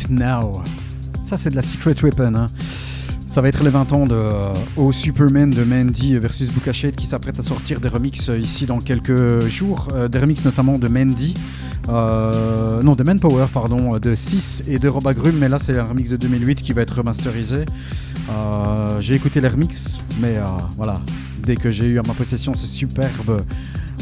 Now. 0.10 0.62
Ça, 1.24 1.38
c'est 1.38 1.50
de 1.50 1.56
la 1.56 1.62
Secret 1.62 1.96
Weapon. 2.04 2.36
hein. 2.36 2.48
Ça 3.28 3.42
va 3.42 3.50
être 3.50 3.64
les 3.64 3.70
20 3.70 3.94
ans 3.94 4.08
de 4.08 4.20
Au 4.78 4.92
Superman 4.92 5.52
de 5.52 5.64
Mandy 5.64 6.18
versus 6.18 6.50
Bookachet 6.50 6.94
qui 6.94 7.06
s'apprête 7.06 7.38
à 7.38 7.44
sortir 7.44 7.80
des 7.80 7.90
remixes 7.90 8.30
euh, 8.30 8.38
ici 8.38 8.66
dans 8.66 8.80
quelques 8.80 9.48
jours. 9.48 9.90
Euh, 9.94 10.08
des 10.08 10.18
remixes 10.20 10.44
notamment 10.46 10.80
de 10.80 10.88
Mandy. 10.88 11.36
non, 11.88 12.94
de 12.96 13.04
Manpower, 13.04 13.46
pardon, 13.54 13.98
de 14.00 14.16
6 14.16 14.64
et 14.68 14.80
de 14.80 14.88
Robagrum, 14.90 15.36
mais 15.38 15.50
là 15.50 15.60
c'est 15.60 15.78
un 15.78 15.84
remix 15.84 16.10
de 16.10 16.18
2008 16.18 16.62
qui 16.62 16.74
va 16.74 16.82
être 16.82 16.96
remasterisé. 16.98 17.66
J'ai 19.00 19.14
écouté 19.16 19.40
les 19.40 19.48
remixes, 19.48 19.98
mais 20.20 20.36
voilà, 20.76 21.02
dès 21.44 21.56
que 21.56 21.70
j'ai 21.70 21.86
eu 21.86 22.00
à 22.00 22.04
ma 22.04 22.14
possession 22.14 22.54
ce 22.54 22.68
superbe 22.68 23.42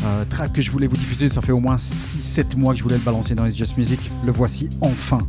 euh, 0.03 0.23
track 0.30 0.53
que 0.53 0.61
je 0.61 0.72
voulais 0.72 0.88
vous 0.88 0.97
diffuser, 0.97 1.30
ça 1.30 1.41
fait 1.41 1.51
au 1.51 1.59
moins 1.59 1.77
6-7 1.77 2.57
mois 2.57 2.73
que 2.73 2.80
je 2.80 2.84
voulais 2.84 2.97
le 2.97 3.03
balancer 3.03 3.35
dans 3.35 3.45
It's 3.45 3.57
Just 3.57 3.77
Music, 3.77 3.99
le 4.26 4.31
voici 4.31 4.69
enfin. 4.81 5.19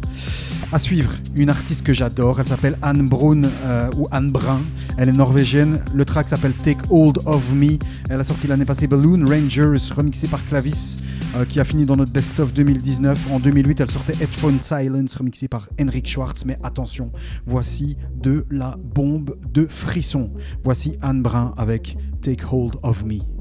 À 0.72 0.78
suivre, 0.78 1.12
une 1.36 1.48
artiste 1.48 1.84
que 1.84 1.92
j'adore, 1.92 2.40
elle 2.40 2.46
s'appelle 2.46 2.76
Anne 2.82 3.08
Brun 3.08 3.44
euh, 3.44 3.90
ou 3.96 4.08
Anne 4.10 4.30
Brun, 4.30 4.60
elle 4.96 5.08
est 5.08 5.12
norvégienne, 5.12 5.80
le 5.94 6.04
track 6.04 6.28
s'appelle 6.28 6.52
Take 6.54 6.82
Hold 6.90 7.18
of 7.26 7.52
Me, 7.52 7.78
elle 8.10 8.20
a 8.20 8.24
sorti 8.24 8.46
l'année 8.46 8.64
passée 8.64 8.86
Balloon 8.86 9.26
Rangers, 9.28 9.92
remixé 9.94 10.26
par 10.26 10.44
Clavis, 10.44 10.98
euh, 11.36 11.44
qui 11.44 11.60
a 11.60 11.64
fini 11.64 11.86
dans 11.86 11.96
notre 11.96 12.12
Best 12.12 12.40
of 12.40 12.52
2019. 12.52 13.30
En 13.30 13.38
2008, 13.38 13.80
elle 13.80 13.90
sortait 13.90 14.14
Headphone 14.20 14.58
Silence, 14.60 15.14
remixé 15.16 15.48
par 15.48 15.68
Henrik 15.80 16.08
Schwartz, 16.08 16.44
mais 16.44 16.58
attention, 16.62 17.12
voici 17.46 17.96
de 18.16 18.46
la 18.50 18.76
bombe 18.82 19.36
de 19.52 19.66
frisson. 19.68 20.30
Voici 20.64 20.96
Anne 21.02 21.22
Brun 21.22 21.52
avec 21.56 21.96
Take 22.22 22.44
Hold 22.50 22.76
of 22.82 23.04
Me. 23.04 23.35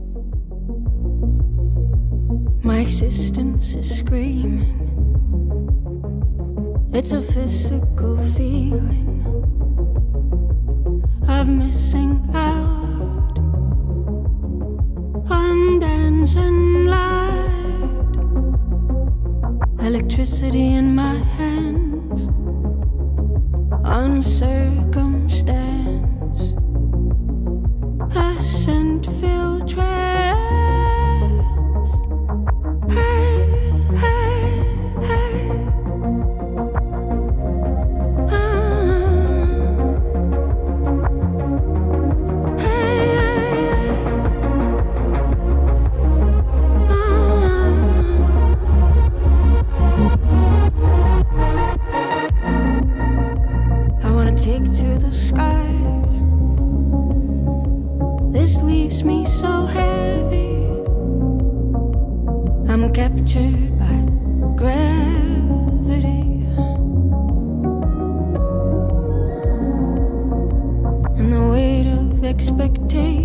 My 2.66 2.80
existence 2.80 3.76
is 3.76 4.00
screaming. 4.00 4.90
It's 6.92 7.12
a 7.12 7.22
physical 7.22 8.18
feeling 8.34 9.24
of 11.28 11.48
missing 11.48 12.28
out 12.34 13.38
on 15.30 15.80
dancing 15.80 16.88
light. 16.88 18.16
Electricity 19.80 20.74
in 20.74 20.96
my 20.96 21.18
hands 21.38 22.28
on 23.86 24.24
circumstance. 24.24 25.46
A 28.16 28.40
scent 28.42 29.06
filled. 29.20 29.46
Expectations, 72.36 73.25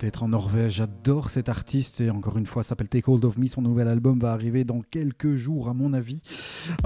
peut-être 0.00 0.22
en 0.22 0.28
Norvège. 0.28 0.74
J'adore 0.76 1.28
cet 1.28 1.48
artiste 1.48 2.00
et 2.00 2.10
encore 2.10 2.38
une 2.38 2.46
fois, 2.46 2.62
s'appelle 2.62 2.88
Take 2.88 3.10
Hold 3.10 3.24
of 3.24 3.36
Me. 3.36 3.46
Son 3.46 3.60
nouvel 3.60 3.86
album 3.86 4.18
va 4.18 4.32
arriver 4.32 4.64
dans 4.64 4.80
quelques 4.80 5.36
jours, 5.36 5.68
à 5.68 5.74
mon 5.74 5.92
avis. 5.92 6.22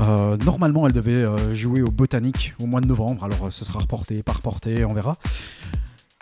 Euh, 0.01 0.37
normalement, 0.39 0.87
elle 0.87 0.93
devait 0.93 1.15
euh, 1.15 1.55
jouer 1.55 1.83
au 1.83 1.91
Botanique 1.91 2.55
au 2.61 2.67
mois 2.67 2.81
de 2.81 2.87
novembre. 2.87 3.25
Alors, 3.25 3.47
euh, 3.47 3.51
ce 3.51 3.65
sera 3.65 3.79
reporté, 3.79 4.23
pas 4.23 4.33
reporté, 4.33 4.85
on 4.85 4.95
verra. 4.95 5.17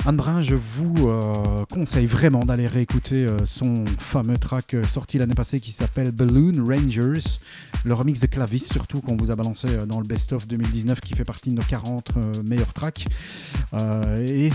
Anne 0.04 0.16
Brun, 0.16 0.42
je 0.42 0.56
vous 0.56 1.08
euh, 1.08 1.64
conseille 1.70 2.06
vraiment 2.06 2.44
d'aller 2.44 2.66
réécouter 2.66 3.24
euh, 3.24 3.38
son 3.44 3.84
fameux 4.00 4.36
track 4.36 4.74
euh, 4.74 4.82
sorti 4.82 5.16
l'année 5.16 5.36
passée 5.36 5.60
qui 5.60 5.70
s'appelle 5.70 6.10
Balloon 6.10 6.64
Rangers, 6.66 7.38
le 7.84 7.94
remix 7.94 8.18
de 8.18 8.26
Clavis 8.26 8.58
surtout 8.58 9.00
qu'on 9.00 9.16
vous 9.16 9.30
a 9.30 9.36
balancé 9.36 9.68
dans 9.86 10.00
le 10.00 10.04
Best 10.04 10.32
of 10.32 10.48
2019 10.48 11.00
qui 11.00 11.14
fait 11.14 11.24
partie 11.24 11.50
de 11.50 11.54
nos 11.54 11.62
40 11.62 12.10
euh, 12.16 12.32
meilleurs 12.44 12.72
tracks. 12.74 13.06
Et 14.26 14.50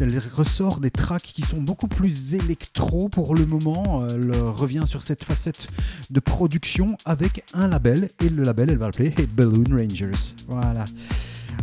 elle 0.00 0.20
ressort 0.34 0.80
des 0.80 0.90
tracks 0.90 1.22
qui 1.22 1.42
sont 1.42 1.62
beaucoup 1.62 1.88
plus 1.88 2.34
électro 2.34 3.08
pour 3.08 3.34
le 3.34 3.46
moment. 3.46 4.06
Elle 4.08 4.32
revient 4.32 4.84
sur 4.84 5.02
cette 5.02 5.24
facette 5.24 5.68
de 6.10 6.20
production 6.20 6.96
avec 7.06 7.42
un 7.54 7.68
label 7.68 8.10
et 8.22 8.28
le 8.28 8.44
label 8.44 8.70
elle 8.70 8.78
va 8.78 8.86
l'appeler 8.86 9.14
Balloon 9.34 9.64
Rangers. 9.70 10.34
Voilà. 10.46 10.84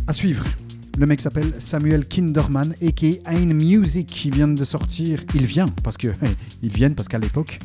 À 0.06 0.12
suivre. 0.12 0.44
Le 0.98 1.06
mec 1.06 1.20
s'appelle 1.20 1.52
Samuel 1.58 2.08
Kinderman 2.08 2.74
et 2.80 2.92
Ein 3.24 3.54
Music 3.54 4.08
qui 4.08 4.32
vient 4.32 4.48
de 4.48 4.64
sortir. 4.64 5.22
Il 5.32 5.46
vient 5.46 5.68
parce 5.84 5.96
que 5.96 6.08
ils 6.60 6.72
viennent 6.72 6.96
parce 6.96 7.06
qu'à 7.06 7.20
l'époque 7.20 7.60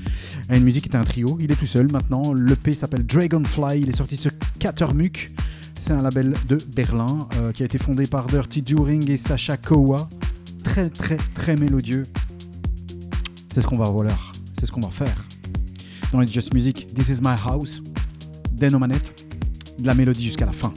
Ein 0.49 0.59
Music 0.59 0.85
était 0.85 0.97
un 0.97 1.03
trio. 1.03 1.39
Il 1.41 1.51
est 1.51 1.55
tout 1.55 1.65
seul 1.65 1.91
maintenant. 1.91 2.31
Le 2.31 2.55
P 2.55 2.73
s'appelle 2.73 3.03
Dragonfly. 3.07 3.81
Il 3.81 3.89
est 3.89 3.97
sorti 3.97 4.17
sur 4.17 4.29
Catermuck. 4.59 5.31
C'est 5.79 5.93
un 5.93 6.03
label 6.03 6.35
de 6.47 6.59
Berlin 6.75 7.27
euh, 7.37 7.51
qui 7.51 7.63
a 7.63 7.65
été 7.65 7.79
fondé 7.79 8.05
par 8.05 8.27
Dirty 8.27 8.61
During 8.61 9.09
et 9.09 9.17
Sacha 9.17 9.57
Kowa. 9.57 10.07
Très 10.63 10.91
très 10.91 11.17
très 11.33 11.55
mélodieux. 11.55 12.03
C'est 13.51 13.61
ce 13.61 13.65
qu'on 13.65 13.77
va 13.77 13.89
voir. 13.89 14.31
C'est 14.59 14.67
ce 14.67 14.71
qu'on 14.71 14.81
va 14.81 14.91
faire. 14.91 15.25
Dans 16.11 16.21
It's 16.21 16.31
Just 16.31 16.53
Music, 16.53 16.93
This 16.93 17.09
Is 17.09 17.21
My 17.23 17.35
House. 17.43 17.81
Den 18.51 18.75
aux 18.75 18.79
manettes. 18.79 19.25
De 19.79 19.87
la 19.87 19.95
mélodie 19.95 20.23
jusqu'à 20.23 20.45
la 20.45 20.51
fin. 20.51 20.71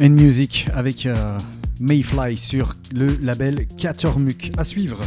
And 0.00 0.10
Music 0.10 0.68
avec 0.74 1.06
euh, 1.06 1.38
Mayfly 1.80 2.36
sur 2.36 2.76
le 2.94 3.16
label 3.16 3.66
Catermuc. 3.76 4.52
À 4.56 4.64
suivre, 4.64 5.00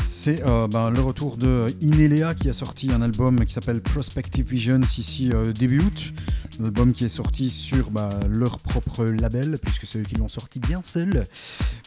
c'est 0.00 0.44
euh, 0.44 0.68
ben, 0.68 0.90
le 0.90 1.00
retour 1.00 1.36
de 1.36 1.66
Inelea 1.80 2.34
qui 2.34 2.48
a 2.48 2.52
sorti 2.52 2.92
un 2.92 3.02
album 3.02 3.44
qui 3.44 3.52
s'appelle 3.52 3.80
Prospective 3.80 4.46
Visions 4.46 4.80
ici 4.80 5.30
euh, 5.32 5.52
début 5.52 5.80
août. 5.80 6.12
Un 6.60 6.66
album 6.66 6.92
qui 6.92 7.04
est 7.04 7.08
sorti 7.08 7.50
sur 7.50 7.90
bah, 7.90 8.10
leur 8.28 8.58
propre 8.58 9.04
label, 9.04 9.58
puisque 9.62 9.86
c'est 9.86 9.98
eux 9.98 10.02
qui 10.02 10.16
l'ont 10.16 10.28
sorti 10.28 10.58
bien 10.60 10.80
seul. 10.84 11.26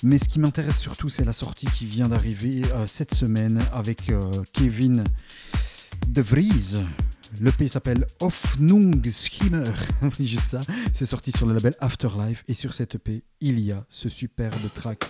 Mais 0.04 0.18
ce 0.18 0.28
qui 0.28 0.40
m'intéresse 0.40 0.80
surtout, 0.80 1.10
c'est 1.10 1.26
la 1.26 1.34
sortie 1.34 1.68
qui 1.68 1.86
vient 1.86 2.08
d'arriver 2.08 2.62
cette 2.88 3.14
semaine 3.14 3.62
avec 3.74 4.12
Kevin 4.54 5.04
De 6.08 6.22
Vries. 6.22 6.78
L'EP 7.40 7.68
s'appelle 7.68 8.06
Hoffnung 8.20 9.02
Schimmer. 9.10 9.64
Juste 10.20 10.50
ça. 10.50 10.60
C'est 10.94 11.06
sorti 11.06 11.32
sur 11.32 11.46
le 11.46 11.54
label 11.54 11.74
Afterlife. 11.80 12.44
Et 12.48 12.54
sur 12.54 12.74
cette 12.74 12.96
EP, 12.96 13.24
il 13.40 13.60
y 13.60 13.72
a 13.72 13.86
ce 13.88 14.10
superbe 14.10 14.56
track. 14.76 15.04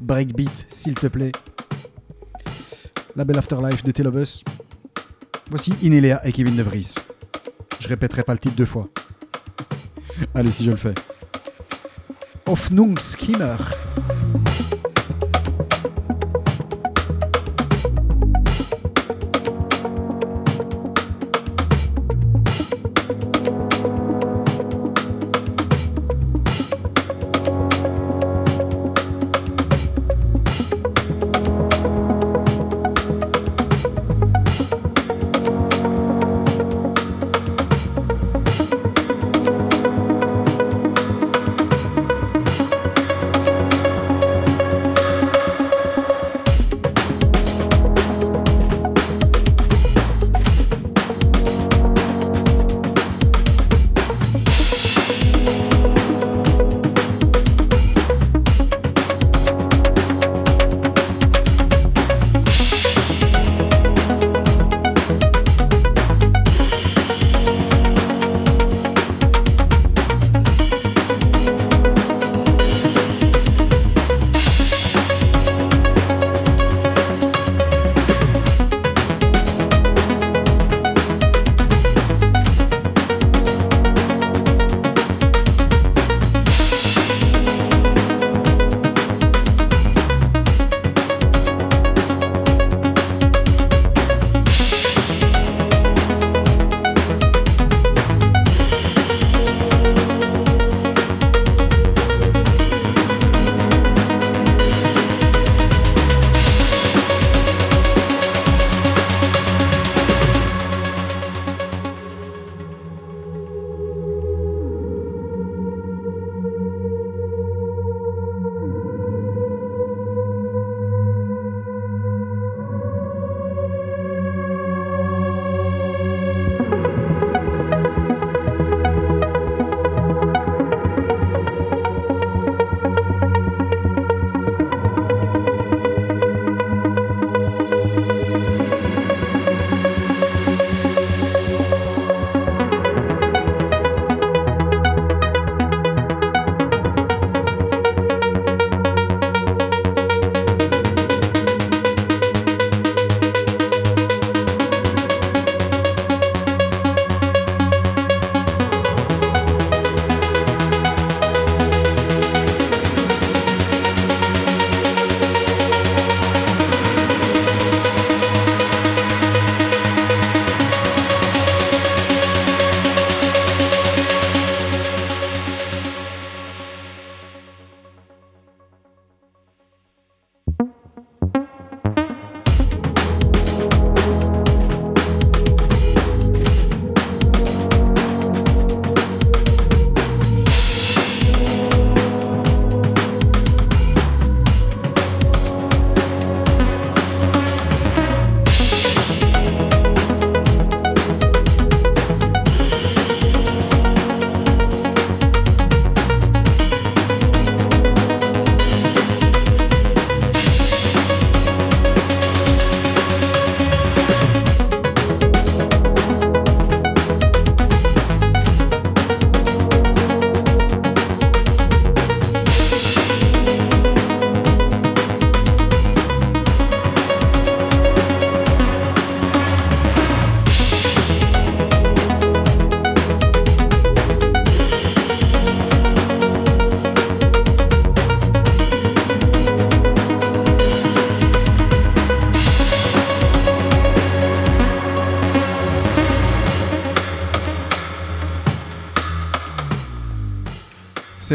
Breakbeat, 0.00 0.66
s'il 0.68 0.94
te 0.94 1.08
plaît. 1.08 1.32
Label 3.16 3.38
Afterlife 3.38 3.82
de 3.82 3.90
Tale 3.90 4.06
of 4.08 4.14
Us. 4.16 4.44
Voici 5.50 5.72
Inelea 5.82 6.24
et 6.24 6.32
Kevin 6.32 6.54
De. 6.54 6.64
Je 7.80 7.88
répéterai 7.88 8.22
pas 8.22 8.32
le 8.32 8.38
titre 8.38 8.56
deux 8.56 8.66
fois. 8.66 8.88
Allez, 10.34 10.50
si 10.50 10.64
je 10.64 10.70
le 10.70 10.76
fais. 10.76 10.94
Hoffnung 12.46 12.98
Schimmer. 12.98 13.56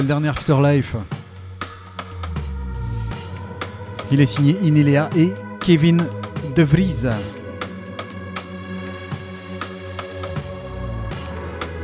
Le 0.01 0.07
dernier 0.07 0.29
Afterlife. 0.29 0.95
Il 4.11 4.19
est 4.19 4.25
signé 4.25 4.57
Inelea 4.63 5.11
et 5.15 5.31
Kevin 5.59 6.07
De 6.55 6.63
Vries. 6.63 7.05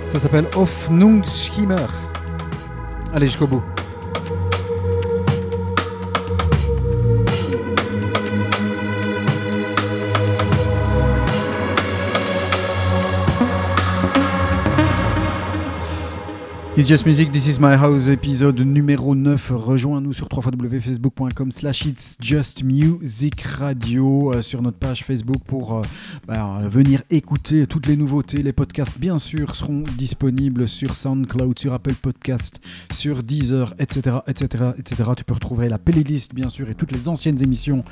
Ça 0.03 0.17
s'appelle 0.17 0.47
Hoffnungsschimmer. 0.55 1.75
Allez 3.13 3.27
jusqu'au 3.27 3.45
bout. 3.45 3.76
It's 16.77 16.87
Just 16.87 17.07
Music, 17.07 17.31
This 17.31 17.47
Is 17.47 17.59
My 17.59 17.73
House, 17.73 18.07
épisode 18.07 18.59
numéro 18.59 19.15
9. 19.15 19.51
Rejoins-nous 19.55 20.13
sur 20.13 20.27
www.facebook.com 20.31 21.51
slash 21.51 21.85
It's 21.87 22.17
Just 22.21 22.63
Music 22.63 23.41
Radio 23.41 24.31
euh, 24.31 24.43
sur 24.43 24.61
notre 24.61 24.77
page 24.77 25.03
Facebook 25.03 25.41
pour 25.47 25.79
euh, 25.79 25.81
bah, 26.27 26.59
euh, 26.61 26.69
venir 26.69 27.01
écouter 27.09 27.65
toutes 27.65 27.87
les 27.87 27.97
nouveautés. 27.97 28.43
Les 28.43 28.53
podcasts, 28.53 28.99
bien 28.99 29.17
sûr, 29.17 29.55
seront 29.55 29.81
disponibles 29.97 30.67
sur 30.67 30.95
SoundCloud, 30.95 31.57
sur 31.57 31.73
Apple 31.73 31.95
Podcast, 31.95 32.61
sur 32.91 33.23
Deezer, 33.23 33.73
etc., 33.79 34.17
etc., 34.27 34.65
etc. 34.77 35.03
Tu 35.17 35.23
peux 35.23 35.33
retrouver 35.33 35.69
la 35.69 35.79
playlist, 35.79 36.35
bien 36.35 36.49
sûr, 36.49 36.69
et 36.69 36.75
toutes 36.75 36.91
les 36.91 37.09
anciennes 37.09 37.41
émissions 37.41 37.83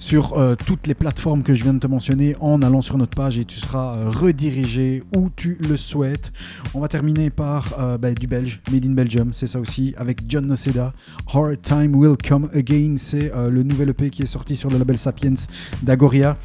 sur 0.00 0.36
toutes 0.66 0.88
les 0.88 0.94
plateformes 0.94 1.44
que 1.44 1.54
je 1.54 1.62
viens 1.62 1.74
de 1.74 1.78
te 1.78 1.86
mentionner 1.86 2.34
en 2.40 2.60
allant 2.60 2.82
sur 2.82 2.98
notre 2.98 3.14
page 3.14 3.38
et 3.38 3.44
tu 3.44 3.60
seras 3.60 4.10
redirigé 4.10 5.04
où 5.14 5.30
tu 5.36 5.56
le 5.60 5.76
souhaites. 5.76 6.32
On 6.74 6.80
va 6.80 6.88
terminer 6.88 7.30
par 7.30 7.98
bah, 8.00 8.10
du 8.12 8.31
Made 8.32 8.86
in 8.86 8.94
Belgium, 8.94 9.30
c'est 9.34 9.46
ça 9.46 9.60
aussi, 9.60 9.92
avec 9.98 10.22
John 10.26 10.46
Noceda. 10.46 10.94
Hard 11.34 11.60
Time 11.60 11.94
Will 11.94 12.16
Come 12.16 12.48
Again, 12.54 12.94
c'est 12.96 13.30
euh, 13.34 13.50
le 13.50 13.62
nouvel 13.62 13.90
EP 13.90 14.08
qui 14.08 14.22
est 14.22 14.26
sorti 14.26 14.56
sur 14.56 14.70
le 14.70 14.78
label 14.78 14.96
Sapiens 14.96 15.34
d'Agoria. 15.82 16.38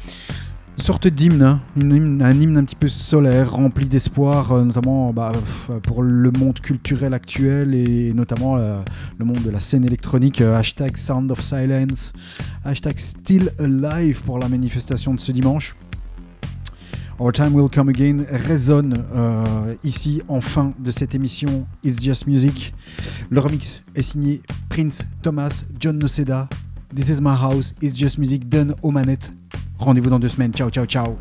Une 0.76 0.84
sorte 0.84 1.08
d'hymne, 1.08 1.42
hein, 1.42 1.60
un 1.80 2.34
hymne 2.34 2.58
un 2.58 2.64
petit 2.64 2.76
peu 2.76 2.88
solaire, 2.88 3.52
rempli 3.52 3.86
d'espoir, 3.86 4.52
euh, 4.52 4.64
notamment 4.64 5.14
bah, 5.14 5.32
pour 5.82 6.02
le 6.02 6.30
monde 6.30 6.60
culturel 6.60 7.14
actuel 7.14 7.74
et 7.74 8.12
notamment 8.12 8.58
euh, 8.58 8.82
le 9.18 9.24
monde 9.24 9.42
de 9.42 9.50
la 9.50 9.60
scène 9.60 9.86
électronique. 9.86 10.42
hashtag 10.42 10.94
Sound 10.98 11.32
of 11.32 11.40
Silence, 11.40 12.12
hashtag 12.66 12.98
Still 12.98 13.50
Alive 13.58 14.22
pour 14.24 14.38
la 14.38 14.48
manifestation 14.50 15.14
de 15.14 15.20
ce 15.20 15.32
dimanche. 15.32 15.74
Our 17.20 17.32
Time 17.32 17.52
Will 17.52 17.68
Come 17.68 17.88
Again 17.88 18.24
résonne 18.30 19.04
euh, 19.12 19.74
ici 19.82 20.22
en 20.28 20.40
fin 20.40 20.72
de 20.78 20.90
cette 20.92 21.16
émission 21.16 21.66
It's 21.82 22.00
Just 22.00 22.28
Music. 22.28 22.72
Le 23.28 23.40
remix 23.40 23.82
est 23.96 24.02
signé 24.02 24.40
Prince 24.68 25.02
Thomas 25.22 25.64
John 25.80 25.98
Noceda. 25.98 26.48
This 26.94 27.08
is 27.08 27.20
my 27.20 27.34
house, 27.34 27.74
It's 27.82 27.98
Just 27.98 28.18
Music 28.18 28.48
done 28.48 28.74
aux 28.82 28.92
manettes. 28.92 29.32
Rendez-vous 29.78 30.10
dans 30.10 30.20
deux 30.20 30.28
semaines. 30.28 30.52
Ciao, 30.52 30.70
ciao, 30.70 30.86
ciao. 30.86 31.16